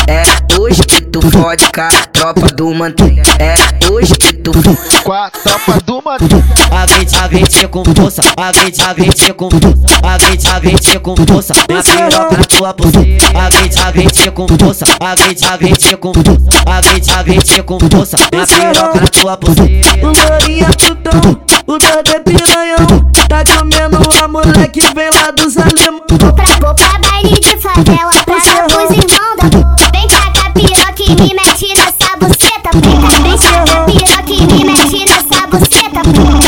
É 0.07 0.23
hoje 0.57 0.81
que 0.83 1.01
tu 1.01 1.21
fode 1.29 1.69
com 1.73 1.81
a 1.81 1.89
tropa 1.89 2.47
do 2.55 2.73
manteiga. 2.73 3.23
É 3.39 3.55
hoje 3.91 4.13
que 4.13 4.33
tu 4.33 4.53
fode. 4.53 5.01
Com 5.03 5.11
a 5.11 5.29
tropa 5.29 5.79
do 5.85 6.01
mano. 6.03 6.27
A 6.71 6.85
vinte, 6.85 7.15
a 7.15 7.27
vinte 7.27 7.67
com 7.67 7.83
força, 7.95 8.21
a 8.37 8.51
vinte, 8.51 8.81
a 8.81 8.93
vinte 8.93 9.33
com 9.33 9.49
força, 9.49 9.99
a 10.03 10.17
vinte, 10.17 10.47
a 10.47 10.59
vinte 10.59 10.99
com 10.99 11.15
força, 11.27 11.53
minha 11.69 11.83
piroca 11.83 12.37
na 12.37 12.43
tua 12.45 12.73
buceta. 12.73 13.37
A 13.37 13.49
vinte, 13.49 13.79
a 13.79 13.91
vinte 13.91 14.31
com 14.31 14.47
força, 14.47 14.85
a 14.99 15.15
vinte, 15.15 15.45
a 15.45 15.57
vinte 15.57 15.97
com 15.97 16.13
força, 16.13 16.49
a 16.65 16.81
vinte, 16.81 17.11
a 17.11 17.23
vinte 17.23 17.63
com 17.63 17.79
força, 17.79 18.17
minha 18.31 18.47
piroca 18.47 19.01
na 19.01 19.07
tua 19.07 19.37
buceta. 19.37 19.89
O 20.01 20.11
é 20.49 20.71
putão, 20.77 21.41
o 21.67 21.75
é 21.75 22.19
piranhão. 22.19 23.11
Tá 23.43 23.57
comendo 23.57 23.97
a 24.23 24.27
mulher 24.27 24.67
que 24.67 24.81
vem 24.93 25.09
lá 25.09 25.31
dos 25.31 25.57
alemão. 25.57 26.03
Vou 26.11 26.31
pra, 26.33 26.45
vou 26.59 26.75
pra 26.75 26.99
baile 26.99 27.39
de 27.39 27.57
favela, 27.57 28.11
pra 28.23 28.35
dar 28.35 28.67
pros 28.67 28.91
irmãos 28.91 29.35
da. 29.37 29.45
Vem 29.91 30.07
cá, 30.07 30.31
cá, 30.31 30.51
piroca 30.51 31.01
e 31.01 31.09
me 31.15 31.33
mete 31.33 31.73
nessa 31.75 32.17
buceta, 32.17 32.69
vem 32.75 33.01
cá. 33.01 33.07
Vem 33.23 33.37
cá, 33.39 33.63
cá, 33.65 33.83
piroca 33.85 34.31
e 34.31 34.41
me 34.45 34.63
mete 34.63 34.99
nessa 35.09 35.47
buceta. 35.47 36.01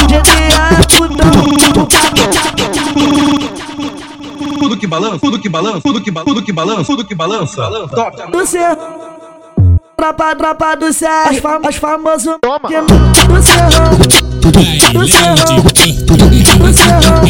GTA 0.08 0.70
é 0.70 0.84
putão, 0.96 1.32
Tudo 4.60 4.78
que 4.78 4.86
balança, 4.86 5.20
tudo 5.20 5.40
que 5.40 5.50
balança, 5.50 5.82
tudo 5.82 6.00
que 6.00 6.12
balança, 6.12 6.26
tudo 6.32 6.44
que 6.44 6.54
balança, 6.54 6.86
tudo 6.86 7.06
que 7.06 7.16
balança. 7.16 7.88
Toca. 7.88 8.28
Tropa, 10.04 10.36
tropa 10.36 10.76
do 10.76 10.92
serrão, 10.92 11.30
as, 11.30 11.38
fam 11.38 11.62
as 11.66 11.76
famosos 11.78 12.36
Toma. 12.42 12.60
que 12.68 12.76
do 12.82 13.42
serrão, 13.42 13.96
do 14.92 15.08
serrão, 15.08 15.38
do 16.60 16.74
serrão. 16.74 17.24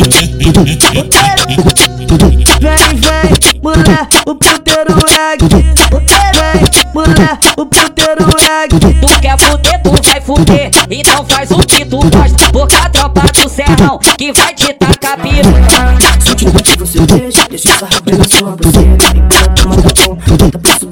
Vem, 2.60 2.96
vem, 2.98 3.30
mulher, 3.62 4.08
o 4.26 4.34
puteiro 4.34 4.92
é 5.08 5.34
aqui. 5.34 5.46
Vem, 5.46 6.66
mulher, 6.96 7.38
o 7.58 7.64
puteiro 7.64 8.26
é 8.42 8.64
aqui. 8.64 8.80
Tu 8.80 9.08
quer 9.22 9.38
fuder, 9.38 9.82
tu 9.84 9.92
vai 10.10 10.20
fuder. 10.20 10.72
Então 10.90 11.26
faz 11.30 11.52
o 11.52 11.60
que 11.60 11.86
tu 11.86 12.00
gosta. 12.00 12.52
Porque 12.52 12.76
a 12.76 12.90
tropa 12.90 13.22
do 13.22 13.48
serrão 13.50 14.00
que 14.18 14.34
vai 14.34 14.52
te 14.56 14.74
tacar 14.74 15.20
piranha. 15.22 16.00
Se 16.26 16.34
te 16.34 16.50
bate, 16.50 16.76
você 16.80 17.02
deixa, 17.02 17.48
deixa 17.48 17.70
essa 17.70 17.86
rapa 17.86 18.18
na 18.18 18.24
sua 18.24 18.56
buceta. 18.56 19.16
Enquanto 19.16 19.62
toma 19.62 19.76
da 19.76 20.38
bom, 20.38 20.43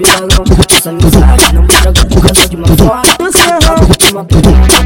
subir 0.01 0.07
balão. 0.07 0.29
Essa 0.69 0.89
amizade 0.89 1.53
não 1.53 1.61
me 1.61 1.67
traga 1.67 2.05
por 2.05 2.21
causa 2.21 2.49
de 2.49 2.55
uma 2.55 2.67
foto. 2.67 3.23
Do 3.23 3.31
serrão, 3.31 3.61
Toma 3.99 4.25
piroca, 4.25 4.77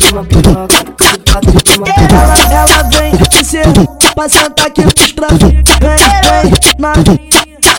toma 0.00 0.24
piroca, 0.24 0.84
toma 0.84 1.84
piroca. 1.84 1.92
ela, 2.12 2.36
ela 2.52 2.82
vem 2.90 3.12
de 3.16 3.44
serrão 3.44 3.98
pra 4.14 4.28
sentar 4.28 4.66
aqui 4.66 4.82
pros 4.82 5.12
traficantes. 5.12 5.74
Vem, 5.80 5.96
vem, 6.26 6.52
novinha, 6.78 7.28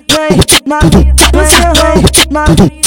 vem, 0.10 0.34
novinha, 0.66 1.14
do 1.32 1.40
serrão, 1.46 1.96
novinha, 2.32 2.82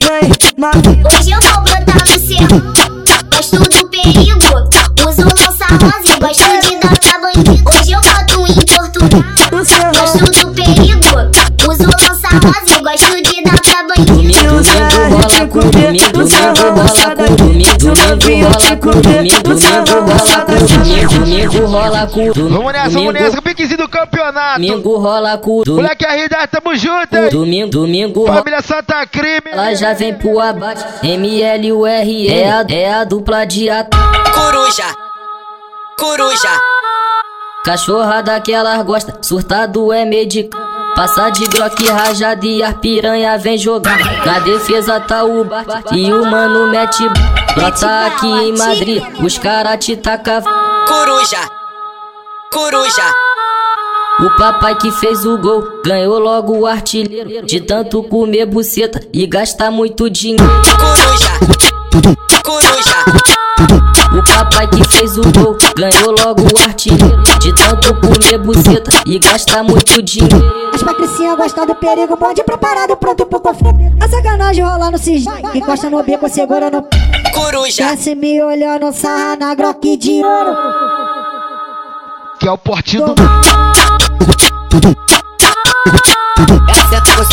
vem, 0.00 0.24
novinha. 0.56 1.06
Hoje 1.18 1.30
eu 1.30 1.40
vou 1.40 1.62
brotar 1.62 2.00
no 2.00 2.18
cerro. 2.18 2.58
Gosto 3.30 3.58
do 3.58 3.88
perigo. 3.90 4.27
Comer, 15.60 16.12
do 16.12 16.26
serrão, 16.26 16.88
sai 16.88 17.14
daqui. 17.14 17.64
Se 17.78 17.88
o 17.88 17.94
novinho 17.94 18.50
te 18.52 18.76
comer, 18.76 19.42
do 19.42 19.58
serrão, 19.58 20.18
sai 20.18 20.44
daqui. 20.46 21.06
Domingo 21.18 21.66
rola 21.66 22.06
cu. 22.06 22.32
Vamos 22.34 22.72
nessa, 22.72 22.90
vamos 22.90 23.14
nessa, 23.14 23.42
piquezinho 23.42 23.78
do 23.78 23.88
campeonato. 23.88 24.60
Domingo 24.60 24.98
rola 24.98 25.38
cu. 25.38 25.62
Moleque 25.66 26.04
RD, 26.04 26.46
tamo 26.50 26.76
junto, 26.76 27.16
hein? 27.16 27.30
Domingo, 27.30 27.70
domingo 27.70 28.20
rola. 28.20 28.38
Família 28.38 28.62
Santa 28.62 29.06
Crime. 29.06 29.50
Ela 29.50 29.74
já 29.74 29.92
vem 29.94 30.14
pro 30.14 30.40
abate. 30.40 30.84
MLUR 31.02 31.88
é 31.88 32.50
a, 32.50 32.66
é 32.68 32.92
a 32.92 33.04
dupla 33.04 33.44
de 33.44 33.68
ataque. 33.68 34.30
Coruja, 34.32 34.84
coruja. 35.98 36.48
Cachorra 37.64 38.22
daquelas 38.22 38.82
gosta, 38.84 39.18
surtado 39.20 39.92
é 39.92 40.04
médico. 40.04 40.56
Passa 40.98 41.30
de 41.30 41.46
groque 41.46 41.86
rajada 41.86 42.44
e 42.44 42.60
as 42.60 42.74
piranha 42.78 43.38
vem 43.38 43.56
jogar. 43.56 44.00
Na 44.26 44.40
defesa 44.40 44.98
tá 44.98 45.22
o 45.22 45.44
bar 45.44 45.64
e 45.92 46.12
o 46.12 46.26
mano 46.28 46.72
mete. 46.72 47.08
Brota 47.54 48.06
aqui 48.06 48.26
em 48.26 48.58
Madrid, 48.58 49.00
os 49.22 49.38
cara 49.38 49.76
te 49.76 49.96
taca. 49.96 50.42
Coruja, 50.88 51.38
coruja. 52.52 53.14
O 54.22 54.36
papai 54.36 54.74
que 54.74 54.90
fez 54.90 55.24
o 55.24 55.38
gol 55.38 55.62
ganhou 55.86 56.18
logo 56.18 56.58
o 56.58 56.66
artilheiro. 56.66 57.46
De 57.46 57.60
tanto 57.60 58.02
comer 58.02 58.46
buceta 58.46 59.00
e 59.12 59.24
gastar 59.24 59.70
muito 59.70 60.10
dinheiro. 60.10 60.50
Coruja. 60.80 62.27
Fez 64.98 65.16
o 65.16 65.22
gol 65.22 65.56
ganhou 65.76 66.10
logo 66.10 66.42
o 66.42 66.60
artilheiro. 66.60 67.22
De 67.40 67.54
tanto 67.54 67.94
comer 68.00 68.36
buceta 68.38 68.90
e 69.06 69.16
gastar 69.20 69.62
muito 69.62 70.02
dinheiro. 70.02 70.70
As 70.74 70.82
patricinhas 70.82 71.36
gostam 71.36 71.66
do 71.66 71.74
perigo, 71.76 72.16
bonde 72.16 72.42
preparado, 72.42 72.96
pronto 72.96 73.24
pro 73.26 73.38
conflito. 73.38 73.78
A 74.00 74.08
sacanagem 74.08 74.64
rola 74.64 74.90
no 74.90 74.98
que 74.98 75.58
encosta 75.58 75.88
no 75.88 76.02
bico, 76.02 76.28
segura 76.28 76.68
no. 76.68 76.84
Coruja, 77.32 77.90
Desce 77.90 78.16
me 78.16 78.42
olhando, 78.42 78.92
sarra 78.92 79.36
na 79.36 79.54
groque 79.54 79.96
de 79.96 80.24
ouro. 80.24 80.56
Que 82.40 82.48
é 82.48 82.50
o 82.50 82.58
portinho 82.58 83.14
do. 83.14 83.22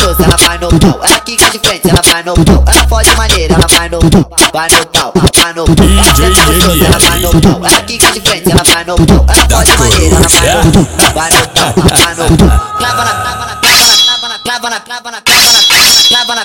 Gostoso, 0.06 0.22
ela 0.22 0.36
vai 0.36 0.58
no 0.58 0.68
pau. 0.68 1.00
Ela 1.02 1.20
quica 1.20 1.50
de 1.50 1.58
frente, 1.58 1.90
ela 1.90 2.00
vai 2.00 2.22
no 2.22 2.34
pau. 2.34 2.64
Ela 2.64 2.88
fode 2.88 3.16
maneira, 3.16 3.54
ela 3.54 3.66
vai 3.66 3.88
no 3.88 3.98
pau. 3.98 4.30
Vai 4.52 4.68
no 4.70 4.86
pau, 4.86 5.12
vai 5.16 5.52
no 5.52 5.64
pau. 5.64 5.86
Ela 5.86 6.14
senta 6.14 6.44
gostoso, 6.44 6.84
ela 6.84 6.98
vai 6.98 7.18
no 7.18 7.40
pau. 7.40 7.66
Ela 7.66 7.82
quica 7.82 8.12
de 8.12 8.20
frente, 8.20 8.52
ela 8.52 8.62
vai 8.62 8.84
no 8.84 8.94
pau. 8.94 9.26
Ela 9.28 9.48
fode 9.48 9.78
maneira, 9.78 10.14
ela 10.14 10.28
vai 10.28 10.54
no 10.54 10.72
pau. 10.72 10.86
Vai 11.12 11.30
no 11.32 11.48
pau, 11.48 11.74
vai 11.74 12.14
no 12.14 12.36
pau. 12.36 12.76
Clava 12.78 13.04
na, 13.04 13.14
clava 13.14 13.46
na, 13.46 13.56
clava 13.56 13.84
na, 13.88 13.98
clava 14.04 14.28
na, 14.28 14.38
clava 14.38 14.70
na, 14.70 14.80
clava 14.80 15.10
na, 15.10 15.20
clava 15.22 15.50
na, 15.50 15.85
clava 16.08 16.34
na, 16.34 16.44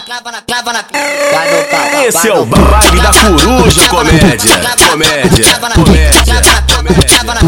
vai 1.31 1.51
no 1.51 1.63
pau. 1.69 2.03
Esse 2.07 2.29
é 2.29 2.33
o 2.33 2.45
baile 2.45 3.01
da 3.01 3.11
coruja, 3.13 3.87
comédia. 3.89 4.59
Comédia, 4.89 5.59
comédia. 5.75 6.41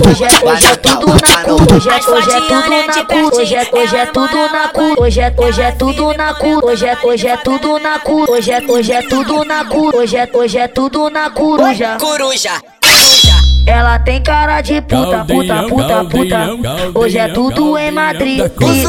Hoje 0.05 0.23
é, 0.23 0.27
hoje 0.45 0.65
é 0.67 0.75
tudo 0.75 1.07
na 1.07 1.43
cu, 1.43 1.75
hoje 1.75 1.89
é, 1.89 2.09
hoje 2.09 2.31
é 2.31 2.41
tudo 2.41 2.87
na 2.87 3.03
cu, 3.03 3.35
hoje 3.35 3.55
é, 3.55 3.71
hoje 3.73 3.95
é 3.95 4.05
tudo 4.05 4.47
na 4.51 4.67
cu, 4.67 5.01
hoje 5.01 5.19
é, 5.19 5.33
hoje 5.37 5.61
é 5.61 5.71
tudo 5.71 6.13
na 6.13 6.33
cu, 6.33 6.65
hoje 6.65 6.85
é, 6.85 6.97
hoje 7.03 7.27
é 7.27 7.37
tudo 7.37 7.79
na 7.79 7.99
cu, 7.99 8.31
hoje 8.31 8.51
é, 8.51 8.63
hoje 8.67 8.91
é 8.91 9.01
tudo 9.01 9.45
na 9.45 9.65
cu, 9.65 9.97
hoje 9.97 10.17
é, 10.17 10.29
hoje 10.33 10.57
é 10.57 10.67
tudo 10.67 11.09
na 11.09 11.29
coruja. 11.29 11.97
coruja. 11.99 12.72
Ela 13.65 13.97
tem 13.99 14.21
cara 14.21 14.61
de 14.61 14.81
puta, 14.81 15.25
puta, 15.25 15.63
puta, 15.63 16.05
puta. 16.05 16.99
Hoje 16.99 17.17
é 17.17 17.29
tudo 17.29 17.77
em 17.77 17.91
Madrid. 17.91 18.43
Tri. 18.49 18.83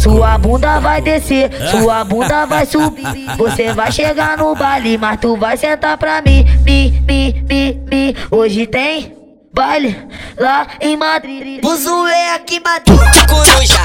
Sua 0.00 0.38
bunda 0.38 0.78
vai 0.80 1.00
descer, 1.02 1.50
sua 1.70 2.04
bunda 2.04 2.46
vai 2.46 2.64
subir. 2.64 3.04
Você 3.36 3.72
vai 3.72 3.90
chegar 3.90 4.38
no 4.38 4.54
baile, 4.54 4.96
mas 4.96 5.20
tu 5.20 5.36
vai 5.36 5.56
sentar 5.56 5.98
pra 5.98 6.22
mim. 6.22 6.44
Mi, 6.64 7.02
mi, 7.06 7.44
mi, 7.48 7.80
mi. 7.90 8.16
Hoje 8.30 8.66
tem 8.66 9.12
baile 9.52 9.96
lá 10.38 10.66
em 10.80 10.96
Madrid. 10.96 11.60
Buzuê 11.60 12.30
aqui, 12.34 12.60
Madrid. 12.60 12.98
Coruja, 13.28 13.80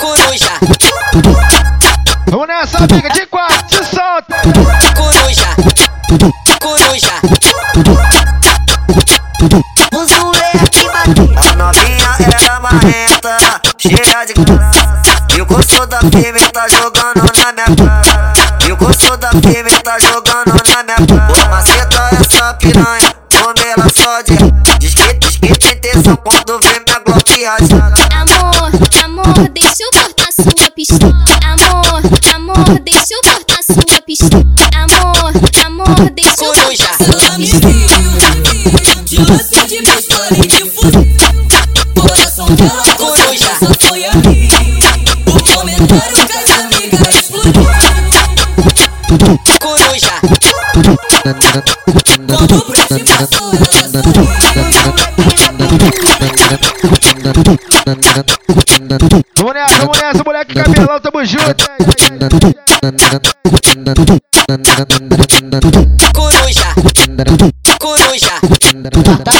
coruja. 0.00 0.52
Vamos 2.30 2.48
nessa, 2.48 2.78
amiga 2.78 3.10
de 3.10 3.26
quatro, 3.26 3.68
se 3.68 3.84
solta. 3.84 4.36
Coruja, 4.96 5.54
coruja. 6.60 7.57
Marrenta, 12.72 13.36
cheia 13.78 14.24
de 14.26 14.34
graça. 14.34 15.26
E 15.36 15.40
o 15.40 15.46
gosto 15.46 15.86
da 15.86 16.00
firme 16.00 16.40
tá 16.52 16.68
jogando 16.68 17.22
na 17.36 17.52
minha 17.52 17.76
cara. 17.76 18.32
E 18.66 18.72
o 18.72 18.76
gosto 18.76 19.16
da 19.16 19.30
firme 19.30 19.70
tá 19.82 19.98
jogando 19.98 20.54
na 20.74 20.82
minha 20.82 20.96
cara. 20.96 21.32
Ô, 21.32 21.50
maceta 21.50 22.10
essa 22.20 22.54
piranha, 22.54 23.14
come 23.30 23.66
ela 23.70 23.88
só 23.94 24.20
de. 24.22 24.36
Diz 24.78 24.94
que, 24.94 25.14
diz 25.14 25.36
que 25.36 25.56
tem 25.56 25.72
intenção 25.72 26.16
quando 26.16 26.60
vê 26.60 26.82
minha 26.86 26.98
glock 27.04 27.44
rajada. 27.44 28.08
Amor, 28.14 28.70
amor, 29.04 29.48
deixa 29.50 29.82
eu 29.82 29.90
cortar 29.92 30.32
sua 30.32 30.70
pistola. 30.74 31.24
Amor, 31.44 32.02
amor, 32.34 32.80
deixa 32.80 33.14
eu 33.14 33.22
cortar 33.22 33.62
sua 33.62 34.02
pistola. 34.02 34.44
Amor, 34.74 35.32
amor, 35.64 36.10
deixa 36.10 36.44
eu 36.44 36.52
cortar 36.52 36.96
sua 36.98 37.36
pistola. 37.36 37.68
Coruja, 42.48 43.52
Vamos 59.36 59.54
nessa, 59.54 59.78
vamos 59.80 59.98
nessa, 60.00 60.24
moleque 60.24 60.54
cabelão, 60.54 61.00
tamo 61.00 61.24
junto. 61.26 61.66
coruja, 66.14 66.74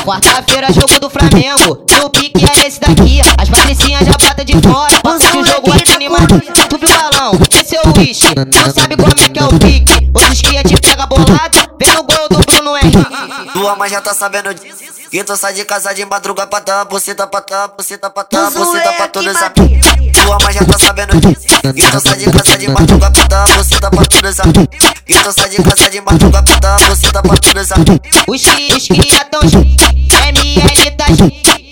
Quarta-feira, 0.05 0.73
jogo 0.73 0.99
do 1.01 1.09
Flamengo. 1.11 1.85
No 2.01 2.11
pique 2.11 2.45
é 2.45 2.67
esse 2.67 2.81
daqui. 2.81 3.21
As 3.39 3.49
patricinhas 3.49 4.07
já 4.07 4.13
bota 4.13 4.45
de 4.45 4.55
fora. 4.61 4.93
Que 5.31 5.39
o 5.39 5.45
jogo 5.45 5.73
aqui 5.73 5.93
animado. 5.93 6.41
Tu 6.69 6.79
viu 6.79 6.89
o 6.89 6.93
balão? 6.93 7.33
Esse 7.61 7.77
é 7.77 7.81
o 7.85 7.99
wish. 7.99 8.25
Não 8.35 8.73
sabe 8.73 8.97
como 8.97 9.13
é 9.13 9.29
que 9.29 9.39
é 9.39 9.45
o 9.45 9.59
pique. 9.59 10.11
Os 10.31 10.43
cria 10.43 10.63
te 10.63 10.77
pega 10.81 11.07
bolado. 11.07 11.59
Vem 11.79 11.93
no 11.95 12.03
gol 12.03 12.29
do 12.31 12.39
Bruno 12.39 12.77
Henrique. 12.77 13.28
Tua 13.59 13.75
mãe 13.75 13.91
já 13.91 14.01
tá 14.01 14.15
sabendo 14.15 14.55
disso. 14.55 14.77
Que 15.11 15.25
tu 15.25 15.37
sai 15.37 15.53
de 15.53 15.65
casa 15.65 15.93
de 15.93 16.05
madruga 16.05 16.47
pra 16.47 16.61
dar 16.61 16.85
buceta 16.85 17.27
pra 17.27 17.41
dar 17.41 17.67
buceta 17.67 18.09
pra 18.09 18.25
dar 18.31 18.53
buceta 18.53 18.93
pra 18.93 19.09
todos 19.09 19.35
os 19.35 19.43
amigos. 19.43 19.81
Tua 20.13 20.39
mãe 20.45 20.53
já 20.53 20.65
tá 20.65 20.79
sabendo 20.79 21.21
disso. 21.21 21.45
Que 21.75 21.91
tu 21.91 22.01
sai 22.01 22.19
de 22.19 22.31
casa 22.31 22.57
de 22.57 22.69
madruga 22.69 23.11
pra 23.11 23.25
dar 23.25 23.49
buceta 23.57 23.91
pra 23.91 24.29
os 24.29 24.41
amigos. 24.41 24.69
Que 25.05 25.15
tu 25.15 25.33
sai 25.33 25.49
de 25.49 25.57
casa 25.61 25.91
de 25.91 26.01
madruga 26.01 26.41
pra 26.41 26.55
dar 26.61 26.81
buceta 26.89 27.21
pra 27.21 27.35
os 27.61 27.73
amigos. 27.73 27.99
Os 28.29 28.43
cria, 28.87 29.25
tão 29.25 29.41
ML 29.43 30.91
tá 30.97 31.07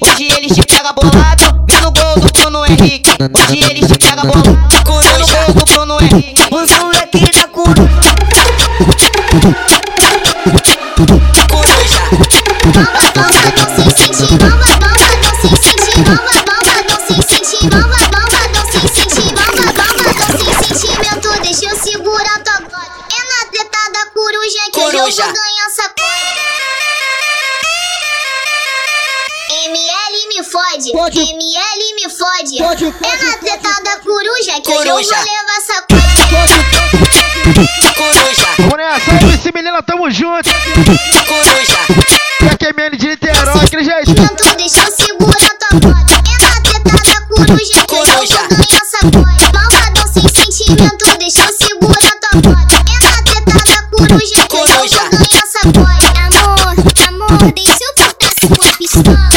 Hoje 0.00 0.28
eles 0.36 0.56
te 0.56 0.66
pega 0.66 0.92
bolado. 0.92 1.64
Vem 1.68 1.80
no 1.82 1.92
gol 1.92 2.18
do 2.18 2.32
Bruno 2.32 2.66
Henrique. 2.66 3.10
Hoje 3.32 3.62
eles 3.70 3.86
te 3.86 3.96
pega 3.96 4.22
bolado. 4.22 4.58
Vem 4.68 5.18
no 5.20 5.26
gol 5.28 5.54
do 5.54 5.64
Bruno 5.64 5.98
Henrique. 6.00 6.42
Os 6.50 6.78
moleque 6.78 7.30
da 7.30 7.46
curu. 14.16 14.56
Deixa 21.42 21.66
eu 21.66 21.76
segurar 21.78 22.38
tua 22.42 22.58
glória. 22.58 22.90
É 23.12 23.22
na 23.22 23.50
treta 23.50 23.78
da 23.92 24.06
coruja 24.12 24.64
que 24.66 24.70
Coruja. 24.72 25.22
eu 25.22 25.26
vou 25.26 25.34
ganhar 25.34 25.70
sacola. 25.74 26.06
ML 29.64 30.28
me 30.28 30.44
fode, 30.44 30.92
Pode. 30.92 31.20
ML 31.20 31.94
me 31.94 32.08
fode. 32.10 32.58
Pode, 32.58 32.84
É 32.84 33.16
na 33.24 33.32
treta 33.38 33.82
da 33.82 33.96
coruja 34.00 34.60
que 34.60 34.70
hoje 34.70 34.88
eu 34.88 34.94
vou 34.94 35.04
Coruja. 35.04 35.16
levar 35.16 35.60
sacola. 35.66 36.02
Coruja, 37.96 38.46
Vamos 38.58 38.76
nessa, 38.76 39.10
MC 39.26 39.52
Menina, 39.54 39.82
tamo 39.82 40.10
junto. 40.10 40.50
coruja, 41.26 41.78
PQMN 42.40 42.96
de 42.98 43.05
Niterói, 43.05 43.05
aquele 43.05 43.05
jeito. 44.06 44.22
Sentimento, 44.22 44.56
deixa 44.56 44.80
eu 44.80 44.92
segurar 44.96 45.50
tua 45.58 45.80
glória. 45.80 46.16
É 46.16 46.38
na 46.42 46.60
treta 46.60 46.90
da 46.90 47.20
coruja 47.26 47.72
que 47.72 47.94
eu 47.94 48.06
Coruja. 48.06 48.38
vou 48.38 48.56
ganhar 48.56 48.84
sacola. 48.84 49.36
Malvadão 49.52 50.06
sem 50.12 50.28
sentimento, 50.28 51.18
deixa 51.18 51.40
eu 51.40 51.52
segurar 51.56 52.14
tua 52.20 52.40
glória. 52.40 52.78
É 52.86 52.98
na 53.04 53.22
treta 53.22 53.58
da 53.64 53.82
coruja 53.90 54.46
que 54.48 54.56
eu 54.56 54.66
ganhar 55.10 55.46
sacola. 55.52 55.98
Amor, 56.26 56.76
amor, 57.08 57.52
deixa 57.52 57.78
eu 57.82 57.92
cortar 57.94 58.30
sua 58.40 58.72
pistola. 58.78 59.28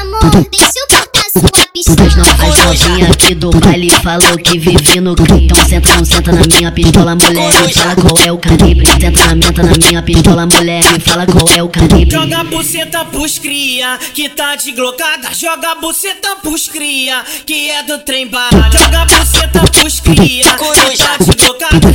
Amor, 0.00 0.22
amor, 0.22 0.48
deixa 0.50 0.78
eu 0.78 0.86
cortar 0.88 1.26
sua 1.30 1.42
pistola. 1.42 1.67
As 1.86 2.58
novinha 2.58 3.08
aqui 3.08 3.34
do 3.36 3.50
baile 3.50 3.88
falou 4.02 4.36
que 4.38 4.58
vive 4.58 5.00
no 5.00 5.14
crime. 5.14 5.44
Então 5.44 5.64
senta, 5.64 5.94
não 5.96 6.04
senta 6.04 6.32
na 6.32 6.42
minha 6.42 6.72
pistola, 6.72 7.14
mulher. 7.14 7.62
Me 7.62 7.72
fala 7.72 7.94
qual 7.94 8.18
é 8.26 8.32
o 8.32 8.38
calibre. 8.38 8.86
Senta 9.00 9.26
na 9.26 9.34
menta 9.36 9.62
na 9.62 9.72
minha 9.86 10.02
pistola, 10.02 10.46
mulher. 10.46 10.82
Me 10.92 10.98
fala 10.98 11.24
qual 11.26 11.48
é 11.56 11.62
o 11.62 11.68
calibre. 11.68 12.10
Joga 12.10 12.40
a 12.40 12.44
buceta 12.44 13.04
pros 13.04 13.38
cria, 13.38 13.96
que 14.12 14.28
tá 14.28 14.56
de 14.56 14.72
glocada. 14.72 15.32
Joga 15.32 15.72
a 15.72 15.74
buceta 15.76 16.36
pros 16.42 16.66
cria, 16.66 17.22
que 17.46 17.70
é 17.70 17.82
do 17.84 17.98
trem 18.00 18.26
bala. 18.26 18.70
Joga 18.72 19.02
a 19.02 19.04
buceta 19.04 19.60
pros 19.72 20.00
cria, 20.00 20.44
que 20.44 20.96
tá 20.96 21.16
de 21.18 21.36
glocada. 21.36 21.94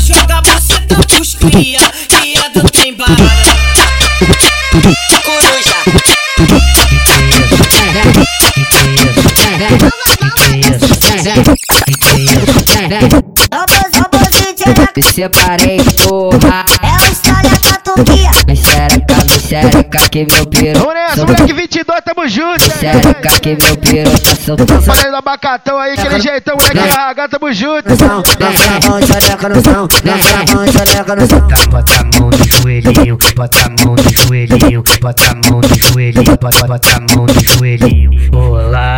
Me 14.95 15.01
separei, 15.01 15.77
porra. 16.05 16.65
É 16.83 17.03
o 17.03 17.11
história 17.11 17.49
da 17.49 17.77
Turquia. 17.83 18.31
Me 18.47 18.55
xereca, 18.55 19.15
me 19.23 19.39
xereca 19.39 20.09
que 20.09 20.27
meu 20.31 20.45
piru. 20.45 20.79
Vamos 20.79 20.93
nessa, 20.93 21.25
moleque 21.25 21.53
22, 21.53 22.01
tamo 22.05 22.27
junto. 22.27 22.63
Me 22.63 22.69
xereca 22.69 23.39
que 23.39 23.57
meu 23.59 23.77
piru 23.77 24.11
tá 24.19 24.35
soltando. 24.35 24.81
Falei 24.81 25.09
do 25.09 25.15
abacatão 25.15 25.79
aí, 25.79 25.93
aquele 25.93 26.19
jeitão, 26.19 26.55
moleque 26.55 26.77
RH, 26.77 27.27
tamo 27.29 27.53
junto. 27.53 27.89
Lança 27.89 28.05
a 28.05 28.89
mão, 28.89 29.01
xereca 29.01 29.49
no 29.49 29.63
chão. 29.63 29.87
A 30.03 30.55
mão, 30.55 30.65
xereca 30.71 31.15
no 31.15 31.27
chão. 31.27 31.47
Bota 31.71 31.93
a 31.99 32.03
mão 32.19 32.29
no 32.29 32.43
joelhinho, 32.47 33.17
bota 33.35 33.57
a 33.65 33.69
mão 33.83 33.95
no 33.95 34.03
joelhinho, 34.09 34.83
bota 35.01 35.31
a 35.31 35.33
mão 35.49 35.61
no 35.61 35.75
joelhinho, 35.79 36.37
bota, 36.39 36.67
bota 36.67 36.89
a 36.95 36.99
mão 37.15 37.25
no 37.25 37.39
joelhinho. 37.57 38.11
Olá, 38.31 38.92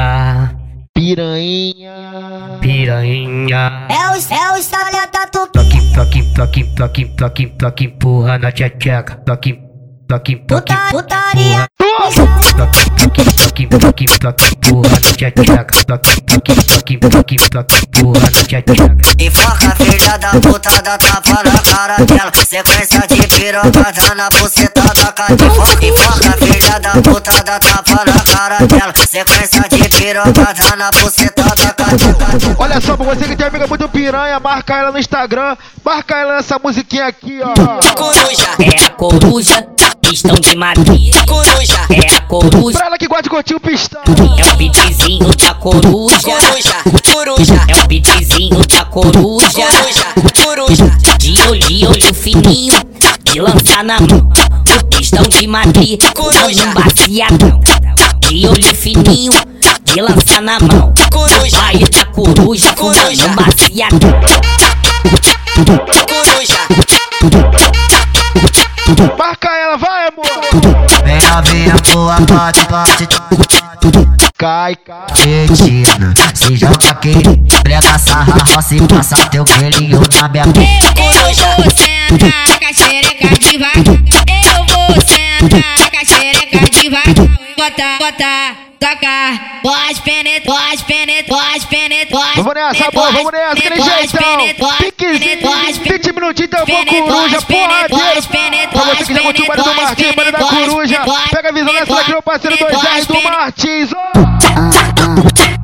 piranha, 1.06 2.58
piranha. 2.60 3.88
É 3.90 4.10
o, 4.10 4.34
é 4.34 4.54
o 4.54 4.58
história 4.58 5.08
da 5.14 5.28
Turquia. 5.28 5.62
Toque, 5.94 5.94
toque, 5.94 6.24
toque, 6.34 6.64
toque, 6.76 7.06
toque, 7.16 7.48
toque, 7.60 7.86
empurra 7.86 8.40
na 8.40 8.52
tcheca. 8.52 9.22
Toque, 9.24 9.60
toque, 10.08 10.36
toque, 10.48 10.74
Putaria. 10.90 11.68
toque, 11.78 12.16
toque, 12.58 13.26
toque, 13.38 13.68
toque, 13.68 14.06
toque, 14.06 14.06
empurra 14.06 14.90
na 14.90 15.12
tcheca. 15.14 15.44
Toque, 15.44 16.22
toque, 16.26 16.56
toque, 16.66 16.98
toque, 16.98 17.36
toque, 17.50 17.76
empurra 17.86 18.22
na 18.22 18.42
tcheca. 18.44 18.74
Enfoca 19.18 19.76
filha 19.78 20.18
da 20.18 20.32
puta 20.42 20.82
da 20.82 20.98
tapa 20.98 21.44
na 21.44 21.62
cara 21.62 21.96
dela 22.04 22.32
Sequência 22.46 23.00
de 23.08 23.28
pirocada 23.28 24.16
na 24.16 24.30
buceta 24.30 24.82
da 24.82 25.12
cadela 25.14 25.66
Enfoca 25.82 26.38
filha 26.38 26.80
da 26.80 26.92
puta 27.02 27.44
da 27.44 27.60
tapa 27.60 28.04
na 28.06 28.20
cara 28.20 28.58
dela 28.68 28.94
Sequência 29.08 29.55
de 30.06 30.14
pirocada 30.14 30.76
na 30.76 30.92
buceta 30.92 31.44
da 31.44 31.74
cadela 31.74 32.16
Olha 32.60 32.80
só, 32.80 32.96
pra 32.96 33.06
você 33.06 33.26
que 33.26 33.36
tem 33.36 33.48
amiga 33.48 33.66
muito 33.66 33.90
piranha, 33.90 34.40
marca 34.40 34.76
ela 34.76 34.92
no 34.92 35.00
Instagram, 35.00 35.58
marca 35.84 36.16
ela 36.16 36.36
nessa 36.36 36.60
musiquinha 36.60 37.08
aqui, 37.08 37.40
ó. 37.42 37.54
Coruja, 37.96 38.50
é 38.60 38.86
a 38.86 38.90
coruja, 38.92 39.68
pistão 40.02 40.36
de 40.36 40.56
maria. 40.56 41.14
Coruja, 41.26 41.80
é 41.90 42.16
a 42.16 42.22
coruja. 42.22 42.78
Pra 42.78 42.88
ela 42.88 42.98
que 42.98 43.08
gosta 43.08 43.24
de 43.24 43.30
curtir 43.30 43.56
o 43.56 43.60
pistão. 43.60 44.02
É 44.38 44.54
o 44.54 44.58
beatzinho 44.58 45.36
da 45.36 45.54
coruja. 45.56 46.20
Coruja, 46.22 46.76
coruja. 47.12 47.66
É 47.68 47.84
o 47.84 47.88
beatzinho 47.88 48.66
da 48.68 48.86
coruja. 48.86 49.50
Coruja, 49.50 50.06
coruja. 50.44 50.98
De 51.18 51.42
olho, 51.48 51.90
olho 51.90 52.14
fininho, 52.14 52.74
de 53.24 53.42
lançar 53.42 53.84
na 53.84 54.00
mão. 54.00 54.32
O 54.80 54.86
pistão 54.86 55.24
de 55.24 55.48
maria. 55.48 55.98
Coruja, 56.16 56.66
baciadão. 56.74 57.60
De 58.28 58.48
olho 58.48 58.76
fininho, 58.76 59.32
de 59.96 60.02
lançar 60.02 60.42
na 60.42 60.60
mão. 60.60 60.94
Coruja, 61.10 61.58
baile 61.58 61.88
da 61.88 62.06
coruja, 62.08 62.74
coruja, 62.74 63.30
baciadão. 63.30 64.12
Coruja. 66.10 66.60
Marca 69.18 69.48
ela, 69.48 69.78
vai, 69.78 70.08
amor. 70.10 70.26
Vem 71.06 71.22
novinha, 71.30 71.76
boa, 71.94 72.20
bate, 72.20 72.66
bate. 72.70 73.08
Cai, 74.38 74.76
cai. 74.76 75.06
Cretina, 75.16 76.14
se 76.34 76.58
joga 76.58 76.92
aqui, 76.92 77.14
prega 77.64 77.98
sarra, 77.98 78.44
roça 78.54 78.76
e 78.76 78.82
passa 78.88 79.16
teu 79.30 79.46
pelinho 79.46 80.02
na 80.20 80.28
minha 80.28 80.44
Eu 80.44 80.54
vou 81.24 81.72
sentar 81.72 82.60
com 82.60 82.66
a 82.66 82.74
xereca 82.74 83.30
devagar. 83.40 83.78
Eu 84.44 84.66
vou 84.66 85.02
sentar 85.02 85.90
com 85.90 85.98
a 85.98 86.06
xereca 86.06 86.70
devagar. 86.70 87.16
Bota, 87.58 87.98
bota, 87.98 88.65
toca. 88.80 89.62
Pode 89.62 90.02
penetrar, 90.02 90.56
pode 90.56 90.84
penetrar, 90.84 91.40
pode 91.40 91.68
penetrar. 91.68 92.32
Vamos 92.36 92.54
nessa, 92.54 92.92
boa, 92.92 93.12
vamos 93.12 93.32
nessa, 93.32 93.52
aquele 93.54 93.82
jeitão. 93.82 94.38
Piquezinho, 94.78 95.40
20 95.84 96.14
minutinhos, 96.14 96.50
então 96.52 96.66
vou 96.66 96.86
coruja, 96.86 97.42
porradeiro. 97.42 98.22
Pra 98.72 98.82
você 98.84 99.06
que 99.06 99.14
já 99.14 99.22
curtiu 99.22 99.44
o 99.44 99.48
baile 99.48 99.64
do 99.64 99.76
Martins, 99.76 100.16
baile 100.16 100.32
da 100.32 100.40
coruja. 100.40 101.02
Pega 101.32 101.50
a 101.50 101.52
visão 101.52 101.74
dessa 101.74 101.96
daqui, 101.96 102.12
meu 102.12 102.22
parceiro 102.22 102.58
2R 102.58 103.06
do 103.08 103.24
Martins. 103.24 103.90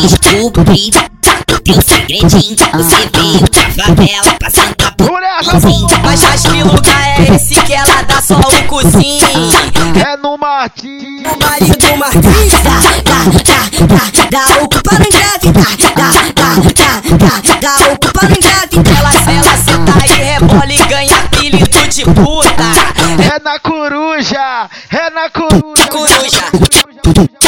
Descobri 0.00 0.90
teu 1.62 1.82
segredinho. 1.82 2.56
Você 2.72 3.10
veio 3.12 3.40
da 3.50 3.84
favela 3.84 4.38
sentar 4.50 4.94
por 4.96 5.20
mim. 5.64 5.86
Mas 6.02 6.24
acho 6.24 6.50
que 6.50 6.58
é 6.58 7.64
que 7.64 7.72
ela 7.74 8.02
dá 8.02 8.22
só 8.22 8.38
o 8.38 8.66
cozinho. 8.66 9.26
É 10.04 10.16
no 10.16 10.36
Martins. 10.38 11.22
O 11.24 11.38
marido 11.38 11.96
Martins 11.98 12.52
dá, 12.64 12.80
dá, 13.04 13.24
dá, 13.44 13.60
dá, 13.86 14.04
dá, 14.30 14.62
ocupa 14.62 14.92
no 14.98 15.10
grave, 15.10 15.52
dá, 15.52 15.68
dá, 15.94 16.10
dá, 16.34 16.50
dá, 16.74 16.92
dá, 17.16 17.60
dá, 17.60 17.92
ocupa 17.92 18.26
no 18.26 18.36
grave. 18.36 18.76
Ela, 18.98 19.12
ela 19.32 19.56
senta 19.56 20.06
e 20.06 20.12
rebola 20.12 20.72
e 20.72 20.78
ganha 20.88 21.16
apelido 21.16 21.88
de 21.88 22.04
puta. 22.04 22.70
É 23.34 23.38
na 23.42 23.58
coruja, 23.58 24.68
é 24.90 25.10
na 25.10 25.30
coruja. 25.30 25.86
Coruja, 25.90 26.44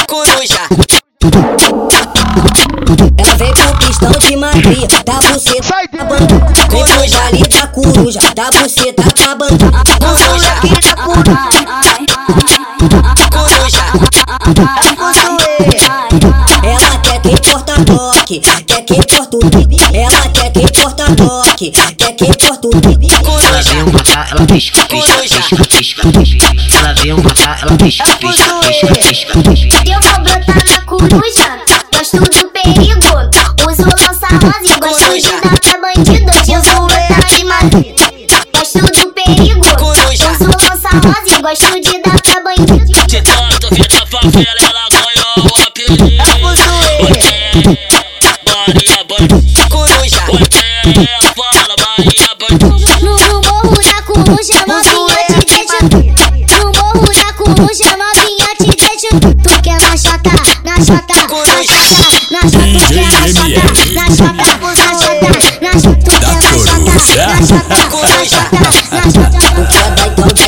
coruja. 0.07 1.62
Maria, 4.43 4.89
da 5.07 5.15
buceta 5.21 5.63
Sai 5.63 5.87
tá 5.87 6.05
bandida. 6.05 6.53
Vem 6.71 6.85
com 6.85 7.17
vale 7.17 7.47
da 7.49 7.67
coruja, 7.69 8.21
da 8.35 8.51
buceta 8.51 9.03
tá 9.15 9.35
bandida. 9.37 9.83
Coruja, 10.01 10.53
coruja. 10.97 11.43
Ela 16.65 16.99
quer 16.99 17.21
que 17.21 17.41
porta 17.41 17.75
toque, 17.85 18.41
quer 18.41 18.83
que 18.83 19.07
porta 19.07 19.37
o 19.37 19.49
bibi. 19.49 19.77
Ela 19.95 20.29
quer 20.31 20.51
que 20.51 20.73
porta 20.73 21.05
toque, 21.15 21.71
quer 21.71 22.13
que 22.13 22.37
porta 22.37 22.67
o 22.67 22.81
bibi. 22.81 23.09
Ela 23.47 23.63
veio 23.63 23.93
matar, 23.93 24.29
ela 24.33 24.47
pisca, 24.47 24.85
pisca, 24.87 25.19
pisca, 25.23 25.67
pisca, 25.69 26.13
pisca. 26.13 26.79
Ela 26.79 26.95
veio 26.95 27.23
matar, 27.23 27.63
ela 27.63 27.77
pisca, 27.77 28.05
pisca, 28.17 28.45
pisca, 28.61 28.95
pisca, 28.95 29.43
pisca. 29.43 29.83
Eu 29.87 30.01
vou 30.01 30.21
brotar 30.25 30.65
na 30.69 30.81
coruja, 30.83 31.59
gosto 31.93 32.19
do 32.19 32.51
perigo. 32.51 33.22
E 34.43 34.81
gosto 34.81 35.15
de 35.21 35.41
dar 35.41 35.59
pra 35.61 35.81
bandido. 35.81 36.31
Eu 36.53 36.63
vou 36.63 36.87
brotar 36.89 37.27
de 37.35 37.45
Madrid, 37.45 37.95
gosto 38.53 38.81
do 38.81 39.13
perigo. 39.13 39.63
Uso 39.63 40.45
lança 40.45 40.91
rosa 40.91 41.41
gosto 41.41 41.81
de 41.81 42.03
dar 42.03 42.21
pra 42.21 42.43
bandido. 42.43 43.07
De 43.07 43.23
tanto 43.23 43.75
vir 43.75 43.89
da 43.89 44.07
favela, 44.07 44.61
ela 44.61 44.89
ganhou 44.91 45.47
o 45.47 45.63
apelido. 45.63 46.05
Maria 46.17 48.02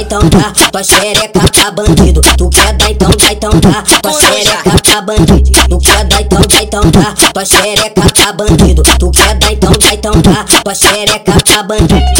então, 0.00 0.28
dá 0.28 0.38
tá, 0.38 0.70
tua 0.70 0.84
xereca 0.84 1.40
tá 1.50 1.70
bandido. 1.70 2.20
Tu 2.36 2.50
quer 2.50 2.72
dar 2.74 2.90
então, 2.90 3.10
dá 3.10 3.32
então 3.32 3.50
tá, 3.60 3.82
tua 4.00 4.12
xereca 4.20 4.78
tá 4.82 5.00
bandido. 5.00 5.50
Tu 5.68 5.78
quer 5.78 6.04
dar 6.04 6.20
então, 6.20 6.40
dá 6.40 6.62
então 6.62 6.90
tá, 6.90 7.14
tua 7.32 7.44
xereca 7.44 8.02
tá 8.14 8.32
bandido. 8.32 8.82
Tu 8.98 9.10
quer 9.10 9.34
dar 9.34 9.52
então, 9.52 9.72
dá 9.72 9.94
então 9.94 10.22
tá, 10.22 10.44
tua 10.62 10.74
xereca 10.74 11.32
tá 11.44 11.62
bandido. 11.62 12.13